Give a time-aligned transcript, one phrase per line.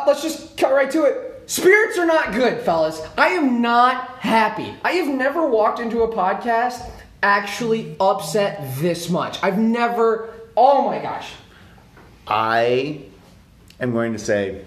[0.00, 1.42] Uh, let's just cut right to it.
[1.46, 3.02] Spirits are not good, fellas.
[3.18, 4.74] I am not happy.
[4.84, 6.88] I have never walked into a podcast
[7.22, 9.42] actually upset this much.
[9.42, 10.32] I've never.
[10.56, 11.32] Oh my gosh.
[12.26, 13.02] I
[13.80, 14.64] am going to say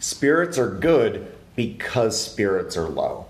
[0.00, 3.23] spirits are good because spirits are low.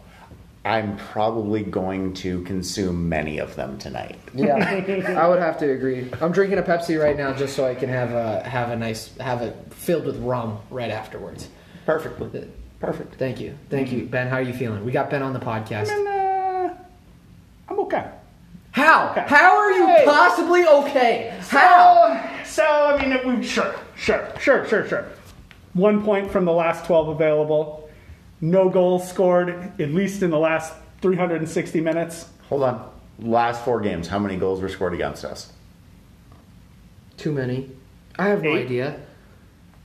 [0.64, 4.18] I'm probably going to consume many of them tonight.
[4.32, 4.56] Yeah,
[5.18, 6.10] I would have to agree.
[6.22, 9.14] I'm drinking a Pepsi right now just so I can have a have a nice
[9.18, 11.48] have it filled with rum right afterwards.
[11.84, 12.48] Perfectly.
[12.80, 13.16] Perfect.
[13.16, 14.28] Thank you, thank you, Ben.
[14.28, 14.84] How are you feeling?
[14.84, 15.90] We got Ben on the podcast.
[15.90, 16.74] And, uh,
[17.68, 18.10] I'm okay.
[18.72, 19.14] How?
[19.26, 20.04] How are you Hey.
[20.04, 21.38] possibly okay?
[21.48, 22.20] How?
[22.44, 25.06] So, so I mean, we sure, sure, sure, sure, sure.
[25.74, 27.83] One point from the last 12 available.
[28.44, 29.48] No goals scored,
[29.80, 32.28] at least in the last 360 minutes.
[32.50, 32.90] Hold on.
[33.18, 35.50] Last four games, how many goals were scored against us?
[37.16, 37.70] Too many.
[38.18, 38.66] I have no Eight.
[38.66, 39.00] idea.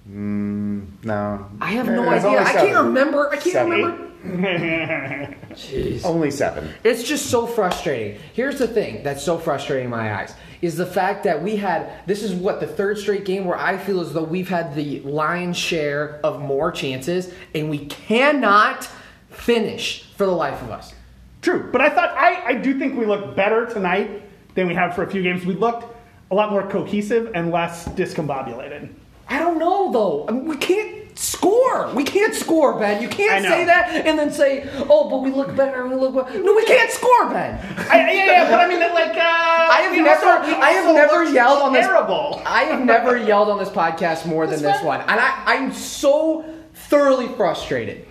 [0.05, 1.45] Hmm, no.
[1.61, 2.41] I have eh, no There's idea.
[2.41, 3.29] I can't remember.
[3.29, 4.11] I can't Seven.
[4.23, 5.37] remember.
[5.51, 6.03] Jeez.
[6.03, 6.69] Only seven.
[6.83, 8.19] It's just so frustrating.
[8.33, 12.05] Here's the thing that's so frustrating in my eyes is the fact that we had
[12.05, 14.99] this is what the third straight game where I feel as though we've had the
[15.01, 18.89] lion's share of more chances and we cannot
[19.29, 20.93] finish for the life of us.
[21.41, 24.23] True, but I thought I, I do think we looked better tonight
[24.55, 25.45] than we have for a few games.
[25.45, 25.85] We looked
[26.31, 28.89] a lot more cohesive and less discombobulated.
[29.27, 30.27] I don't know though.
[30.27, 31.91] I mean, we can't score.
[31.93, 33.01] We can't score, Ben.
[33.01, 35.85] You can't say that and then say, "Oh, but we look better.
[35.87, 37.59] We look better." No, we can't score, Ben.
[37.89, 41.23] I, yeah, yeah, but I mean, like, uh, I have never, also- I have never
[41.25, 41.85] yelled on this.
[41.85, 42.41] Terrible.
[42.45, 45.73] I have never yelled on this podcast more than That's this one, and I, I'm
[45.73, 48.05] so thoroughly frustrated.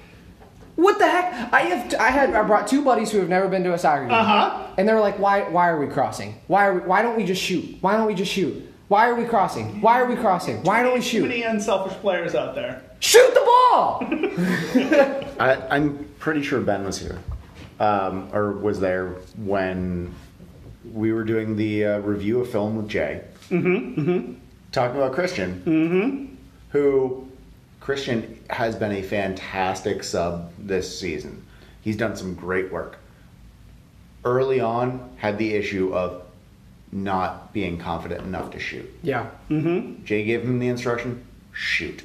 [0.77, 1.53] What the heck?
[1.53, 4.03] I have, I had, I brought two buddies who have never been to a soccer
[4.05, 4.63] game, Uh-huh.
[4.77, 6.37] and they're like, "Why, why are we crossing?
[6.47, 7.79] Why, are we, why don't we just shoot?
[7.81, 8.65] Why don't we just shoot?
[8.87, 9.81] Why are we crossing?
[9.81, 10.63] Why are we crossing?
[10.63, 12.83] Why don't we shoot?" Too many unselfish players out there.
[13.01, 14.03] Shoot the ball!"
[15.41, 17.19] I, I'm pretty sure Ben was here,
[17.81, 20.15] um, or was there when
[20.93, 23.23] we were doing the uh, review of film with Jay.
[23.51, 24.35] Mm-hmm,
[24.73, 26.35] Talking about Christian, mm-hmm.
[26.71, 27.29] who
[27.81, 31.45] Christian has been a fantastic sub this season.
[31.83, 32.99] He's done some great work.
[34.25, 36.23] Early on, had the issue of
[36.91, 38.91] not being confident enough to shoot.
[39.03, 40.05] yeah, Mm-hmm.
[40.05, 42.03] Jay gave him the instruction: shoot.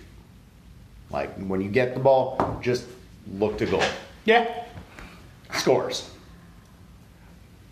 [1.13, 2.85] Like when you get the ball, just
[3.31, 3.84] look to goal.
[4.25, 4.66] Yeah.
[5.53, 6.09] Scores.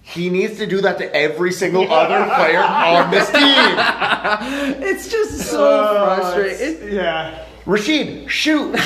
[0.03, 3.41] He needs to do that to every single other player on this team.
[4.83, 6.87] it's just so uh, frustrating.
[6.87, 7.45] It- Yeah.
[7.65, 8.75] Rashid, shoot.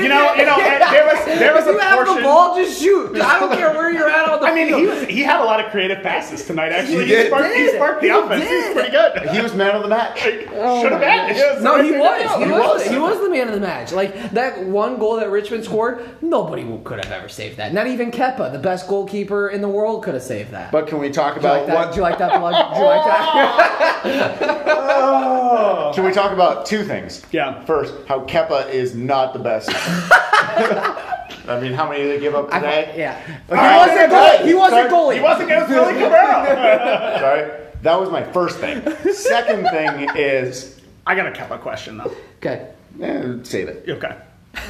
[0.00, 2.80] You know, you know, there was there was if you a have the ball, just
[2.80, 3.16] shoot.
[3.20, 4.80] I don't care where you're at on the I mean, field.
[4.80, 6.72] he was he had a lot of creative passes tonight.
[6.72, 7.26] Actually, He did.
[7.28, 8.42] sparked, he sparked the He offense.
[8.42, 8.72] He's did.
[8.74, 9.28] pretty good.
[9.30, 10.20] He was man of the match.
[10.52, 11.34] Oh Should have been.
[11.34, 12.22] He No, he was.
[12.38, 12.60] He, He was.
[12.80, 12.86] was.
[12.88, 13.92] He was the man of the match.
[13.92, 17.72] Like that one goal that Richmond scored, nobody could have ever saved that.
[17.72, 20.70] Not even Kepa, the best goalkeeper in the world, could have saved that.
[20.72, 21.74] But can we talk do like about that?
[21.76, 21.90] what?
[21.92, 22.74] Do you like that plug?
[22.74, 24.72] Do you like that?
[24.88, 25.92] oh.
[25.94, 27.22] Can we talk about two things?
[27.32, 27.64] Yeah.
[27.68, 29.68] First, how Kepa is not the best.
[31.46, 32.94] I mean, how many did they give up I- today?
[32.96, 33.22] yeah.
[33.26, 34.38] He right, wasn't okay, goalie.
[34.38, 34.46] good.
[34.48, 34.90] He wasn't Sorry.
[34.90, 35.14] goalie.
[35.16, 37.16] He wasn't against Billy Cabrera.
[37.20, 37.60] Sorry.
[37.82, 38.80] That was my first thing.
[39.12, 42.10] Second thing is, I got a Kepa question though.
[42.38, 42.70] Okay.
[43.02, 43.84] eh, save it.
[43.86, 44.16] Okay.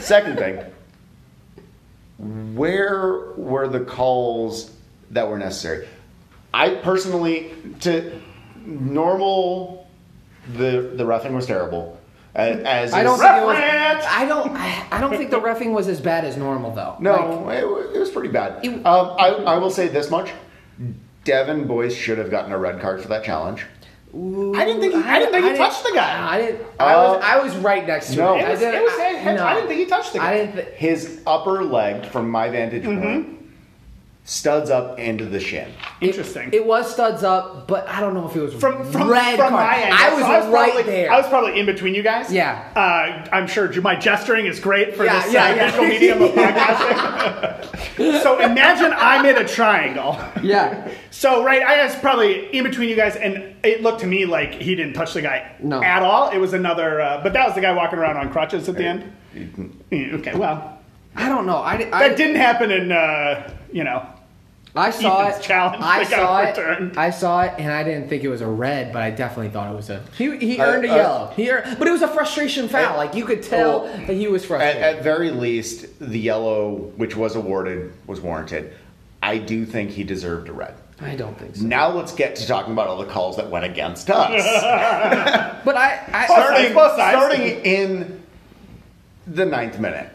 [0.00, 0.64] Second thing,
[2.56, 4.72] where were the calls
[5.12, 5.87] that were necessary?
[6.53, 8.20] I personally, to
[8.66, 9.87] normal,
[10.56, 11.97] the the roughing was terrible.
[12.38, 13.56] As, as I don't think it was.
[13.56, 14.50] I don't.
[14.56, 16.96] I, I don't think the refing was as bad as normal though.
[17.00, 18.64] no, Like, it, it was pretty bad.
[18.64, 20.31] It- um, I, I will say this much:
[21.25, 23.67] Devin Boyce should have gotten a red card for that challenge.
[24.14, 26.35] I didn't think he, I didn't think he touched the guy.
[26.35, 26.67] I didn't.
[26.81, 27.23] I Uh, was.
[27.25, 28.35] I was right next to no.
[28.37, 28.46] him.
[28.46, 30.31] It I didn't- it was- I, I didn't think he touched the guy.
[30.31, 30.55] I didn't.
[30.55, 33.38] Th- His upper leg, from my vantage point,
[34.28, 35.72] studs up into the shin.
[36.02, 36.48] Interesting.
[36.48, 39.36] It, it was studs up, but I don't know if it was from from, red
[39.38, 39.52] from card.
[39.54, 41.10] my end, I was, so right probably, there.
[41.10, 42.30] I was probably in between you guys.
[42.30, 42.70] Yeah.
[42.76, 45.70] Uh, I'm sure my gesturing is great for Yeah, this yeah, uh, yeah.
[45.70, 48.22] visual medium of podcasting.
[48.22, 50.19] so imagine I'm in a triangle.
[50.42, 50.90] yeah.
[51.10, 54.52] So right, I was probably in between you guys, and it looked to me like
[54.54, 55.82] he didn't touch the guy No.
[55.82, 56.30] at all.
[56.30, 58.84] It was another, uh, but that was the guy walking around on crutches at the
[58.84, 59.12] end.
[59.92, 60.78] Okay, well,
[61.16, 61.56] I don't know.
[61.56, 64.06] I, I that didn't happen in, uh, you know.
[64.78, 65.48] I saw Ethan's it.
[65.48, 66.58] challenge I saw it.
[66.58, 66.96] overturned.
[66.98, 69.72] I saw it, and I didn't think it was a red, but I definitely thought
[69.72, 70.02] it was a.
[70.16, 71.32] He, he Uh, earned a uh, yellow.
[71.36, 72.94] He earned, but it was a frustration foul.
[72.94, 74.80] Uh, like you could tell well, that he was frustrated.
[74.82, 78.72] at very least, the yellow, which was awarded, was warranted.
[79.22, 80.75] I do think he deserved a red.
[81.00, 81.62] I don't think so.
[81.64, 84.30] Now let's get to talking about all the calls that went against us.
[85.64, 87.16] But I, I starting, sides, both sides.
[87.16, 88.22] starting in
[89.26, 90.08] the ninth minute.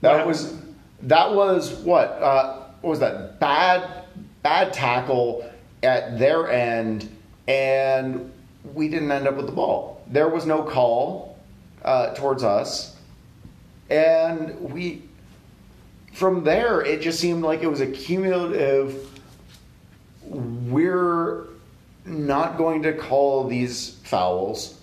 [0.00, 0.26] That Wow.
[0.28, 0.56] was
[1.02, 4.04] that was what uh, what was that bad
[4.42, 5.50] bad tackle
[5.82, 7.10] at their end,
[7.48, 8.30] and
[8.74, 10.02] we didn't end up with the ball.
[10.06, 11.38] There was no call
[11.82, 12.94] uh, towards us,
[13.88, 15.02] and we
[16.12, 19.10] from there it just seemed like it was a cumulative.
[20.26, 21.46] We're
[22.04, 24.78] not going to call these fouls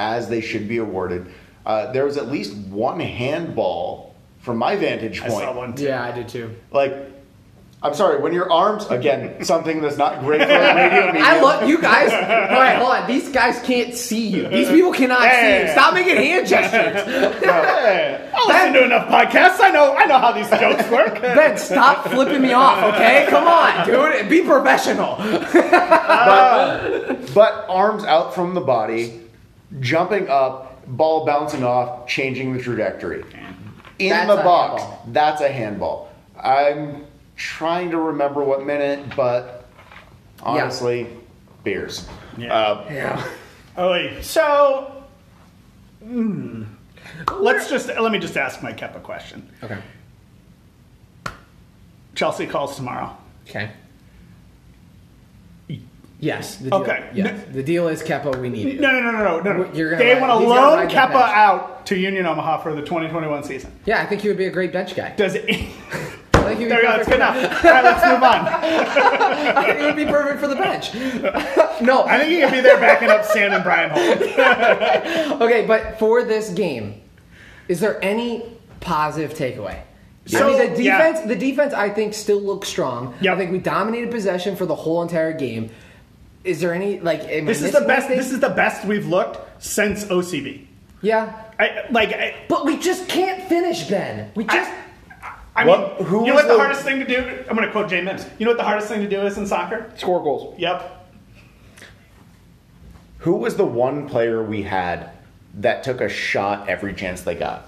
[0.00, 1.32] as they should be awarded.
[1.64, 5.32] Uh, there was at least one handball from my vantage point.
[5.32, 5.44] I point.
[5.44, 5.84] saw one too.
[5.84, 6.54] Yeah, I did too.
[6.70, 7.15] Like,
[7.86, 11.24] I'm sorry, when your arms, again, something that's not great for a radio medium.
[11.24, 12.10] I love you guys.
[12.12, 13.06] All right, hold on.
[13.06, 14.48] These guys can't see you.
[14.48, 15.68] These people cannot see you.
[15.68, 17.36] Stop making hand gestures.
[17.46, 19.60] Hey, I listen to enough podcasts.
[19.60, 19.94] I know.
[19.94, 21.20] I know how these jokes work.
[21.22, 23.26] Ben, stop flipping me off, okay?
[23.28, 24.28] Come on, dude.
[24.28, 25.16] Be professional.
[27.34, 29.20] But arms out from the body,
[29.80, 33.24] jumping up, ball bouncing off, changing the trajectory.
[33.98, 35.02] In That's the box, handball.
[35.12, 36.12] that's a handball.
[36.42, 37.05] I'm
[37.36, 39.68] trying to remember what minute, but
[40.42, 41.06] honestly,
[41.64, 42.06] beers.
[42.36, 42.54] Yeah.
[42.54, 43.28] Uh, Yeah.
[43.76, 44.24] Oh, wait.
[44.24, 45.04] So,
[46.02, 46.64] hmm.
[47.38, 49.48] let's just let me just ask my Kepa question.
[49.62, 49.78] Okay.
[52.14, 53.14] Chelsea calls tomorrow.
[53.48, 53.70] Okay.
[56.18, 56.56] Yes.
[56.56, 57.10] The deal, Okay.
[57.12, 57.44] Yes.
[57.52, 58.40] The deal is Kepa.
[58.40, 58.80] We need it.
[58.80, 59.72] No, no, no, no, no, no.
[59.74, 62.80] You're gonna they ride- want to loan ride Kepa out to Union Omaha for the
[62.80, 63.70] 2021 season.
[63.84, 65.14] Yeah, I think he would be a great bench guy.
[65.16, 65.44] Does it?
[66.56, 66.88] I he there we go.
[66.96, 67.64] That's perfect good enough.
[67.64, 69.56] All right, let's move on.
[69.56, 70.94] I think he would be perfect for the bench.
[71.82, 72.04] no.
[72.04, 75.40] I think he can be there backing up Sam and Brian Holt.
[75.42, 77.00] Okay, but for this game,
[77.68, 78.44] is there any
[78.80, 79.80] positive takeaway?
[79.80, 79.84] I
[80.28, 80.96] So, mean, the yeah.
[81.12, 83.14] defense, the defense, I think, still looks strong.
[83.20, 83.34] Yep.
[83.34, 85.70] I think we dominated possession for the whole entire game.
[86.44, 87.22] Is there any like?
[87.22, 88.08] This is the best.
[88.08, 90.66] This is the best we've looked since OCB.
[91.02, 94.30] yeah, I, like, I, but we just can't finish, Ben.
[94.36, 94.70] We just.
[94.70, 94.82] I
[95.64, 97.44] mean, What- who you know what the, the- hardest thing to do?
[97.48, 98.26] I'm going to quote Jay Mims.
[98.38, 99.90] You know what the hardest thing to do is in soccer?
[99.96, 100.58] Score goals.
[100.58, 100.92] Yep.
[103.18, 105.10] who was the one player we had
[105.54, 107.66] that took a shot every chance they got?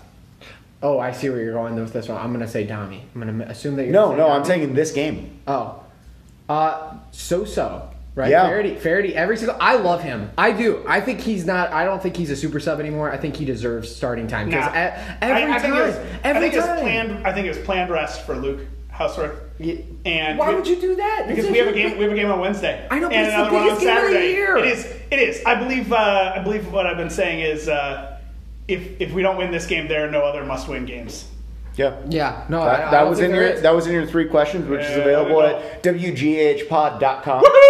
[0.82, 2.18] Oh, I see where you're going with this one.
[2.18, 3.00] I'm gonna say Dami.
[3.14, 3.92] I'm gonna assume that you're.
[3.92, 4.46] No, gonna no, say I'm Dami.
[4.46, 5.40] saying in this game.
[5.48, 5.82] Oh,
[6.48, 7.90] uh, so so.
[8.18, 8.48] Right, Yeah.
[8.48, 9.56] Faraday, Faraday, every single.
[9.60, 10.30] I love him.
[10.36, 10.84] I do.
[10.88, 11.72] I think he's not.
[11.72, 13.12] I don't think he's a super sub anymore.
[13.12, 14.90] I think he deserves starting time because Nah.
[15.20, 16.78] every I, I think time, it was, every I think time.
[16.80, 17.26] planned.
[17.28, 19.38] I think it was planned rest for Luke Houseworth.
[19.60, 21.26] Ye- And Why we- would you do that?
[21.28, 21.96] Because This we have a is- game.
[21.98, 22.84] We have a game on Wednesday.
[22.90, 24.32] I know, but and it's the another one on biggest game of the Saturday.
[24.32, 24.56] year.
[24.56, 24.84] It is.
[25.12, 25.44] It is.
[25.46, 25.92] I believe.
[25.92, 28.18] Uh, I believe what I've been saying is, uh,
[28.66, 31.24] if if we don't win this game, there are no other must-win games.
[31.76, 31.92] Yeah.
[32.08, 33.62] Yeah, no, That, I that don't was in your is.
[33.62, 37.42] that was in your three questions, which is available at wghpod.com.
[37.44, 37.67] Woohoo!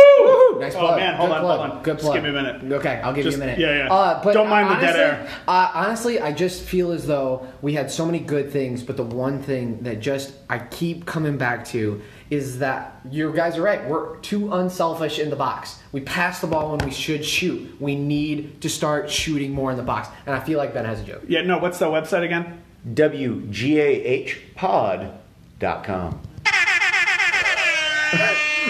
[0.60, 0.98] Nice Oh, plug.
[0.98, 1.58] man, hold Good on, plug.
[1.60, 1.82] hold on.
[1.82, 2.14] Good Just plug.
[2.14, 2.72] give me a minute.
[2.72, 3.58] Okay, I'll give Just- you a minute.
[3.60, 3.92] yeah, yeah.
[3.92, 5.26] Uh, but Don't mind the dead air.
[5.46, 9.02] Uh, honestly, I just feel as though we had so many good things, but the
[9.04, 12.00] one thing that just I keep coming back to
[12.30, 13.86] is that you guys are right.
[13.88, 15.78] We're too unselfish in the box.
[15.92, 17.74] We pass the ball when we should shoot.
[17.80, 21.00] We need to start shooting more in the box, and I feel like Ben has
[21.00, 21.22] a joke.
[21.26, 21.40] Yeah.
[21.42, 21.56] No.
[21.58, 22.62] What's the website again?
[25.60, 26.20] wghpod.com.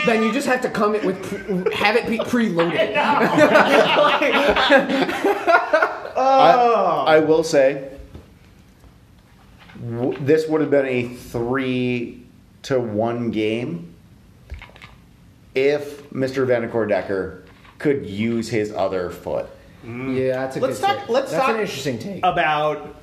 [0.09, 2.95] Ben, you just have to come in with pre- have it be preloaded.
[6.21, 7.05] Oh.
[7.07, 7.91] I, I will say,
[9.81, 12.25] w- this would have been a three
[12.62, 13.95] to one game
[15.55, 16.45] if Mr.
[16.45, 17.45] Vanacore Decker
[17.79, 19.47] could use his other foot.
[19.85, 21.09] yeah, that's a Let's good talk- take.
[21.09, 22.19] let's that's talk- an interesting take.
[22.25, 22.97] About.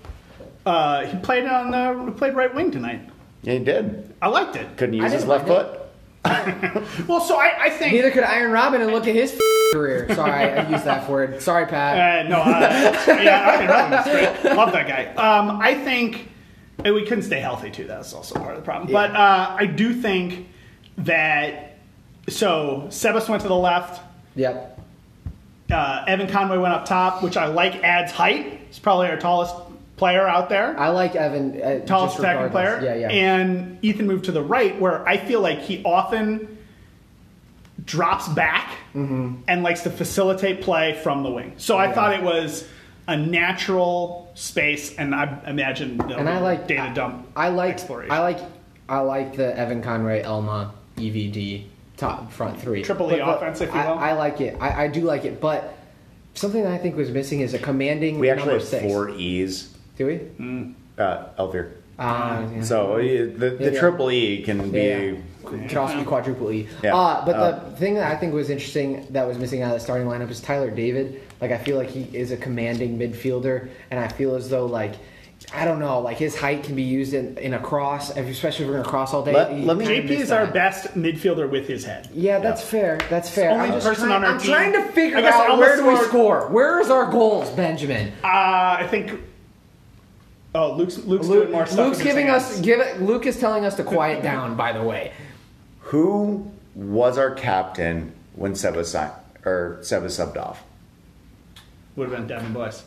[0.65, 1.71] Uh, he played on
[2.05, 3.07] the played right wing tonight.
[3.43, 4.13] Yeah, he did.
[4.21, 4.75] I liked it.
[4.75, 5.79] Couldn't I use his didn't left mind foot.
[7.07, 7.93] Well, so I, I think.
[7.93, 9.39] Neither could Arjen Robben and look at his
[9.73, 10.13] career.
[10.15, 11.41] Sorry, I used that word.
[11.41, 12.25] Sorry, Pat.
[12.25, 14.55] Uh, no, uh, yeah, I mean, Robben's great.
[14.55, 15.13] Love that guy.
[15.15, 16.29] Um, I think
[16.83, 17.85] and we couldn't stay healthy too.
[17.85, 18.91] That's also part of the problem.
[18.91, 20.47] But uh, I do think
[20.99, 21.77] that
[22.27, 24.01] so Sebas went to the left.
[24.35, 24.79] Yep.
[25.71, 27.75] Uh, Evan Conway went up top, which I like.
[27.83, 28.61] Adds height.
[28.67, 29.55] He's probably our tallest
[29.97, 30.77] player out there.
[30.79, 31.61] I like Evan.
[31.61, 32.81] Uh, tallest just attacking player.
[32.83, 33.09] Yeah, yeah.
[33.09, 36.57] And Ethan moved to the right, where I feel like he often
[37.85, 39.41] drops back Mm-hmm.
[39.49, 41.55] and likes to facilitate play from the wing.
[41.57, 42.65] So I thought it was
[43.09, 47.27] a natural space, and I imagine there'll and I like data dump.
[47.35, 48.11] I like exploration.
[48.13, 48.39] I like
[48.87, 51.65] I like the Evan Conway Elma EVD
[51.97, 53.97] top front three Triple E But- but offense, if you I, will.
[53.99, 54.55] I like it.
[54.61, 55.75] I, I do like it, but
[56.35, 58.83] something that I think was missing is a commanding We actually number have six.
[58.85, 59.74] four E's.
[59.97, 60.75] Do we?
[60.97, 61.71] Uh, Elvir.
[61.97, 62.61] Uh, yeah.
[62.61, 63.79] So uh, the, the Yeah.
[63.79, 64.79] triple E can be.
[64.79, 65.17] Yeah, yeah.
[65.45, 66.67] Could also be quadruple E.
[66.83, 66.95] Yeah.
[66.95, 69.75] Uh, but Uh, the thing that I think was interesting that was missing out of
[69.75, 71.21] the starting lineup is Tyler David.
[71.39, 74.95] Like I feel like he is a commanding midfielder, and I feel as though like
[75.53, 75.99] I don't know.
[75.99, 79.13] Like his height can be used in, in a cross, especially if we're gonna cross
[79.13, 79.33] all day.
[79.33, 82.09] Let- let me- kinda JP is our best midfielder with his head.
[82.13, 82.97] Yeah, that's fair.
[83.09, 83.51] That's fair.
[83.51, 85.87] only I'm just person trying, on our I'm team- trying to figure out where do
[85.87, 86.47] we score.
[86.49, 88.11] Where is our goals, Benjamin?
[88.23, 89.11] Uh, I think.
[90.55, 91.77] Oh, Luke's Luke's doing Luke, more stuff.
[91.79, 92.43] Luke's with his giving hands.
[92.45, 93.01] us give it.
[93.01, 94.55] Luke is telling us to quiet down.
[94.55, 95.11] By the way,
[95.91, 99.11] Who was our captain when Seba signed
[99.45, 100.63] or Seba subbed off?
[101.95, 102.83] Would have been Devin Boyce.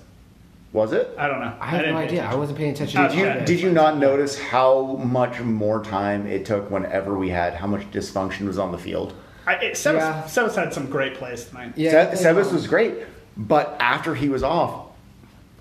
[0.73, 1.15] Was it?
[1.19, 1.55] I don't know.
[1.61, 2.19] I have didn't no pay idea.
[2.21, 2.39] I attention.
[2.41, 3.03] wasn't paying attention.
[3.03, 3.45] To Did you, Okay.
[3.45, 7.91] did you not notice how much more time it took whenever we had how much
[7.91, 9.15] dysfunction was on the field?
[9.47, 10.23] I, it, Sebas, Yeah.
[10.25, 11.73] Sebas had some great plays tonight.
[11.77, 12.95] Yeah, Se- Sebas was great,
[13.37, 14.89] but after he was off,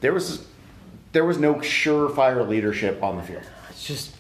[0.02, 0.46] there was
[1.18, 3.42] there was no surefire leadership on the field.
[3.72, 4.16] It's just,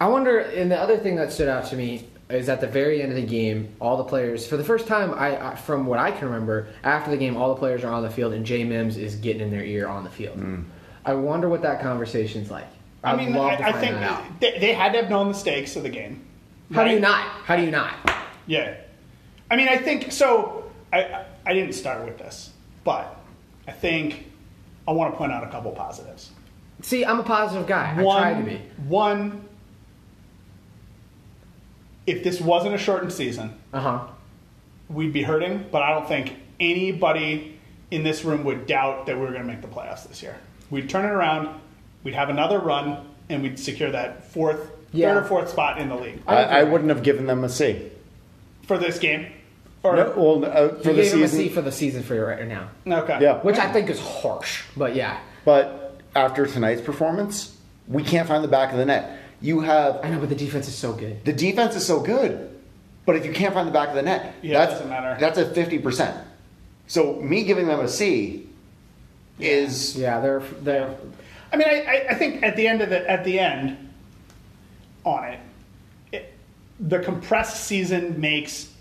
[0.00, 0.40] I wonder.
[0.40, 3.16] And the other thing that stood out to me is at the very end of
[3.16, 6.26] the game, all the players, for the first time, I, I from what I can
[6.26, 9.14] remember, after the game, all the players are on the field, and Jay Mims is
[9.14, 10.36] getting in their ear on the field.
[10.36, 10.64] Mm.
[11.04, 12.66] I wonder what that conversation's like.
[13.04, 14.40] I I'd mean, love to I, I think that out.
[14.40, 16.26] they, they had to have known the stakes of the game.
[16.74, 17.22] How do you not?
[17.44, 17.94] How do you not?
[18.48, 18.78] Yeah.
[19.48, 20.72] I mean, I think so.
[20.92, 22.50] I I didn't start with this,
[22.82, 23.16] but
[23.68, 24.25] I think
[24.88, 26.30] I want to point out a couple positives.
[26.82, 28.00] See, I'm a positive guy.
[28.02, 28.60] one, I try to be.
[28.86, 29.44] One,
[32.06, 34.06] if this wasn't a shortened season, Uh huh.
[34.88, 37.58] we'd be hurting, but I don't think anybody
[37.90, 40.36] in this room would doubt that we were going to make the playoffs this year.
[40.70, 41.60] We'd turn it around,
[42.04, 45.14] we'd have another run, and we'd secure that fourth, Yeah.
[45.14, 46.60] third or fourth spot in the league I I.
[46.60, 47.90] I wouldn't have given them a C.
[48.62, 49.26] for this game.
[49.86, 52.14] Or No, well, uh, for You the gave him a season, for the season for
[52.14, 53.40] you right now, okay, yeah.
[53.42, 54.64] which I think is harsh.
[54.76, 59.18] But yeah, But after tonight's performance, we can't find the back of the net.
[59.40, 61.24] You have I know, but the defense is so good.
[61.24, 62.50] the defense is so good,
[63.04, 65.16] but if you can't find the back of the net, Yeah, it that's doesn't matter.
[65.20, 66.16] that's a fifty percent.
[66.88, 68.48] So me giving them a C
[69.38, 70.94] is Yeah, they're they're
[71.52, 73.76] I mean, I, I, I think at the end of the at the end
[75.04, 75.38] on it,
[76.12, 76.32] it,
[76.80, 78.72] the compressed season makes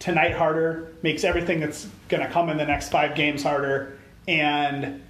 [0.00, 5.00] tonight harder, makes everything that's going to come in the next five games harder, and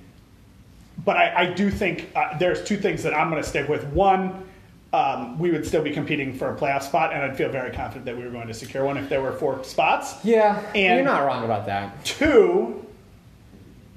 [1.05, 3.85] but I, I do think uh, there's two things that I'm going to stick with.
[3.87, 4.45] One,
[4.93, 8.05] um, we would still be competing for a playoff spot, and I'd feel very confident
[8.05, 10.23] that we were going to secure one if there were four spots.
[10.25, 10.61] yeah.
[10.75, 12.05] And- you're not wrong about that.
[12.05, 12.85] Two,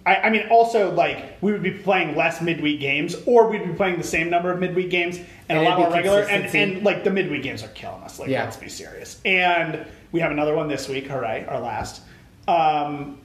[0.05, 3.73] I, I mean, also like we would be playing less midweek games, or we'd be
[3.73, 6.21] playing the same number of midweek games and, And a lot more regular.
[6.21, 8.19] And, and like the midweek games are killing us.
[8.19, 8.43] Like, Yeah.
[8.43, 9.19] let's be serious.
[9.25, 11.07] And we have another one this week.
[11.07, 12.01] Hooray, our last.
[12.47, 13.19] Um,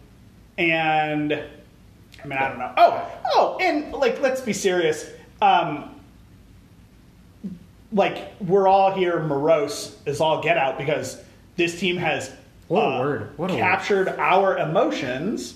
[0.58, 2.72] and I mean, I don't know.
[2.76, 5.08] Oh, oh, and like, let's be serious.
[5.40, 5.94] Um,
[7.92, 11.22] like we're all here morose as all get out because
[11.56, 12.32] this team has
[12.66, 13.38] What a uh, word.
[13.38, 13.60] What a word.
[13.60, 15.54] captured our emotions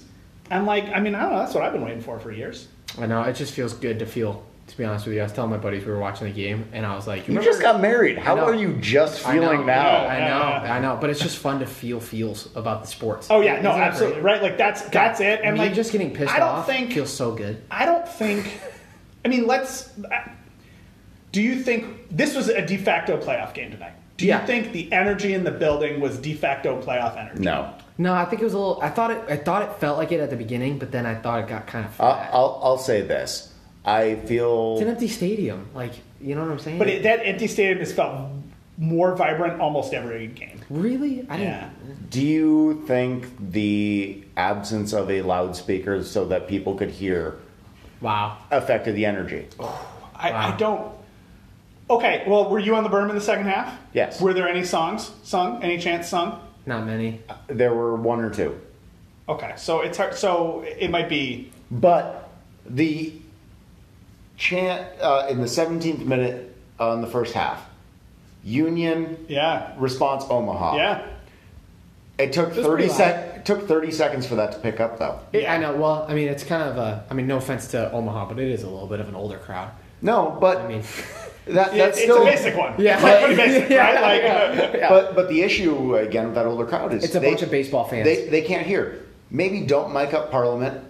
[0.50, 2.68] and like i mean i don't know that's what i've been waiting for for years
[2.98, 4.44] I know it just feels good to feel.
[4.68, 6.66] To be honest with you, I was telling my buddies we were watching the game,
[6.72, 8.16] and I was like, you remember- just got married.
[8.16, 10.06] How are you just I know, feeling now?
[10.06, 10.74] I know, Yeah.
[10.74, 13.26] I know, but it's just fun to feel feels about the sports.
[13.28, 16.14] oh yeah no Isn't absolutely right like that's that's it and Me like just getting
[16.14, 17.62] pissed i don't off think feels so good.
[17.70, 18.60] i don't think
[19.24, 19.90] i mean let's
[21.32, 24.44] do you think this was a de facto playoff game tonight do you Yeah.
[24.46, 27.74] think the energy in the building was de facto playoff energy No.
[27.98, 28.80] No, I think it was a little.
[28.82, 29.20] I thought it.
[29.28, 31.66] I thought it felt like it at the beginning, but then I thought it got
[31.66, 32.28] kind of I'll.
[32.32, 33.51] I'll, I'll say this.
[33.84, 35.68] I feel it's an empty stadium.
[35.74, 36.78] Like you know what I'm saying?
[36.78, 38.30] but it, that empty stadium has felt
[38.78, 41.40] more vibrant almost every game really, I didn't.
[41.52, 41.70] yeah
[42.10, 47.36] Do you think the absence of a loudspeaker so that people could hear
[48.00, 48.38] Wow.
[48.50, 49.46] affected the energy?
[49.60, 50.56] I, I Wow.
[50.56, 50.92] don't.
[51.90, 53.78] Okay, well, were you on the berm in the second half?
[53.92, 54.20] Yes.
[54.20, 55.62] Were there any songs sung?
[55.62, 56.40] Any chants sung?
[56.64, 57.20] Not many.
[57.28, 58.58] Uh, there were one or two.
[59.28, 60.14] Okay, so it's hard.
[60.14, 61.50] So it might be.
[61.70, 62.30] But
[62.64, 63.12] the
[64.36, 67.62] chant uh, in the 17th minute on the first half,
[68.44, 69.72] Union Yeah.
[69.78, 70.76] response Omaha.
[70.76, 71.06] Yeah.
[72.18, 75.18] It took was 30 sec- it took 30 seconds for that to pick up though.
[75.32, 75.54] It, Yeah.
[75.54, 75.74] I know.
[75.76, 77.04] Well, I mean, it's kind of a.
[77.10, 79.38] I mean, no offense to Omaha, but it is a little bit of an older
[79.38, 79.70] crowd.
[80.02, 80.82] No, but I mean,
[81.46, 82.74] that, that's it's still a basic one.
[82.78, 82.94] Yeah.
[82.94, 83.92] It's like pretty basic, Yeah.
[83.92, 84.02] right?
[84.02, 84.22] Like,
[84.72, 84.88] uh, yeah.
[84.88, 87.50] But but the issue again with that older crowd is It's a they- bunch of
[87.50, 88.04] baseball fans.
[88.04, 89.00] They they can't hear.
[89.30, 90.84] Maybe don't mic up Parliament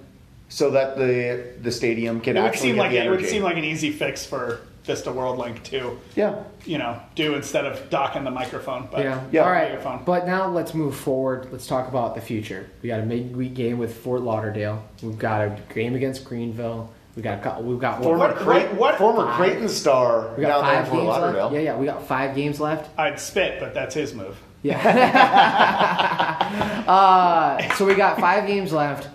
[0.53, 3.27] so that the the stadium can it would actually seem get like the it would
[3.27, 6.43] seem like an easy fix for Vista World Link to, yeah.
[6.65, 8.89] you know, do instead of docking the microphone.
[8.91, 9.23] But yeah.
[9.31, 9.45] Yeah.
[9.45, 9.71] All right.
[9.71, 10.05] Microphone.
[10.05, 11.49] But now let's move forward.
[11.53, 12.69] Let's talk about the future.
[12.83, 14.85] We got a midweek game with Fort Lauderdale.
[15.01, 16.91] We've got a game against Greenville.
[17.15, 17.63] We got a couple.
[17.63, 19.37] We've got Former, What- Creighton, what- what- former Five.
[19.37, 21.43] Creighton star We now got there in five Fort games Lauderdale.
[21.45, 21.55] left.
[21.55, 21.77] Yeah, yeah.
[21.77, 22.99] We got five games left.
[22.99, 24.37] I'd spit, but that's his move.
[24.63, 24.79] Yeah.
[26.89, 29.09] uh, so we got five games left.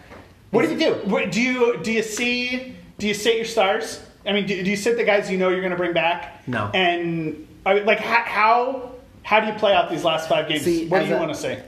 [0.51, 0.93] What do you do?
[1.09, 2.75] What, do you do you see?
[2.97, 5.49] Do you set your stars I mean, do, do you sit the guys you know
[5.49, 6.47] you're going to bring back?
[6.47, 6.69] No.
[6.73, 8.91] And I mean, like how, how
[9.23, 10.63] how do you play out these last five games?
[10.63, 11.63] See, what do you want to say?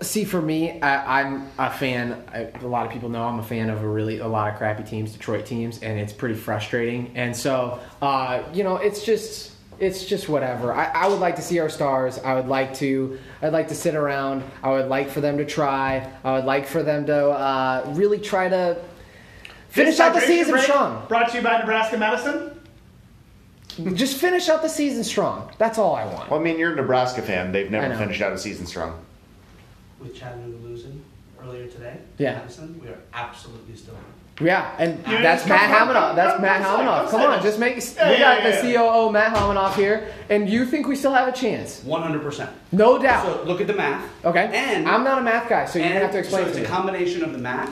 [0.00, 2.22] See, for me, I, I'm a fan.
[2.32, 4.58] I, a lot of people know I'm a fan of a really a lot of
[4.58, 7.10] crappy teams, Detroit teams, and it's pretty frustrating.
[7.16, 10.72] And so, uh, you know, it's just it's just whatever.
[10.72, 12.18] I, I would like to see our stars.
[12.18, 13.18] I would like to.
[13.40, 14.44] I'd like to sit around.
[14.62, 16.08] I would like for them to try.
[16.24, 18.78] I would like for them to uh, really try to
[19.68, 21.06] finish out the season strong.
[21.08, 22.60] Brought to you by Nebraska Medicine.
[23.94, 25.50] Just finish out the season strong.
[25.56, 26.30] That's all I want.
[26.30, 27.52] Well, I mean, you're a Nebraska fan.
[27.52, 27.98] They've I never know.
[27.98, 29.02] finished out a season strong.
[29.98, 31.02] with Chattanooga losing
[31.42, 31.96] earlier today.
[32.18, 32.34] Yeah.
[32.34, 33.94] Madison, we are absolutely still.
[34.42, 36.16] Yeah, and Yeah, that's Matt Hamanoff.
[36.16, 37.10] That's Matt Hamanoff.
[37.10, 37.76] come on, just make.
[37.76, 38.74] Yeah, we got yeah, the.
[38.74, 41.82] COO Matt Hamanoff here, and you think we still have a chance?
[41.84, 42.50] One hundred percent.
[42.72, 43.24] No doubt.
[43.24, 44.08] So look at the math.
[44.24, 44.50] okay.
[44.52, 46.58] And I'm not a math guy, so you're and gonna have to explain so to
[46.58, 47.70] it's a combination of the math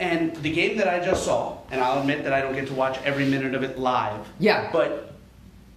[0.00, 1.58] and the game that I just saw.
[1.70, 4.26] And I'll admit that I don't get to watch every minute of it live.
[4.38, 4.70] Yeah.
[4.72, 5.12] But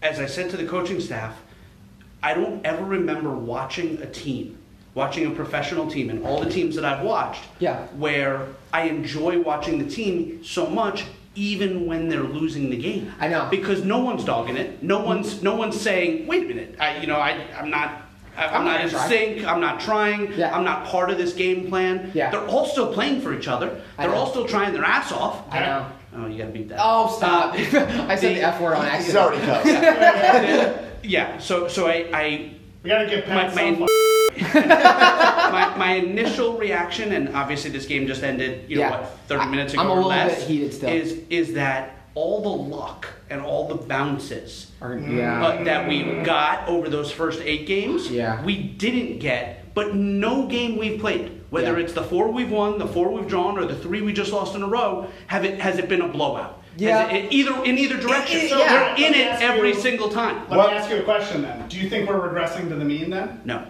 [0.01, 1.37] as I said to the coaching staff,
[2.23, 4.57] I don't ever remember watching a team,
[4.93, 7.87] watching a professional team, and all the teams that I've watched, Yeah.
[7.97, 11.05] where I enjoy watching the team so much,
[11.35, 13.11] even when they're losing the game.
[13.19, 13.47] I know.
[13.49, 14.83] because no one's dogging it.
[14.83, 17.89] No one's no one's saying, "Wait a minute, I, you know, I, I'm not."
[18.37, 19.09] I- I'm, I'm not not in trying.
[19.09, 19.45] sync.
[19.45, 20.33] I'm not trying.
[20.33, 20.55] Yeah.
[20.55, 22.11] I'm not part of this game plan.
[22.13, 22.31] Yeah.
[22.31, 23.81] They're all still playing for each other.
[23.97, 25.43] They're all still trying their ass off.
[25.53, 25.85] I know.
[26.15, 26.79] Oh, you gotta beat that.
[26.81, 27.53] Oh, stop!
[27.55, 27.57] Uh,
[28.07, 29.17] I said the F word on He's accident.
[29.17, 30.79] already cussed.
[31.03, 31.37] yeah.
[31.39, 32.51] So so I, I
[32.83, 33.87] We got to give my, Pat my, some.
[35.51, 39.01] my, my initial reaction, and obviously this game just ended, you know, Yeah.
[39.01, 40.89] what, 30 I- minutes ago I'm a or little less, bit heated still.
[40.89, 45.45] is is that all the luck and all the bounces Or- yeah.
[45.45, 48.43] uh, that we got over those first eight games, Yeah.
[48.43, 51.83] we didn't get, but no game we've played, whether Yeah.
[51.85, 54.55] it's the four we've won, the four we've drawn, or the three we just lost
[54.55, 56.60] in a row, have it has it been a blowout?
[56.73, 57.09] Has Yeah.
[57.11, 58.39] it- it- either in either direction.
[58.41, 58.93] it- so yeah.
[58.97, 60.37] we're in it every you- single time.
[60.49, 61.65] Let What- me ask you a question then.
[61.67, 63.41] Do you think we're regressing to the mean then?
[63.45, 63.61] No.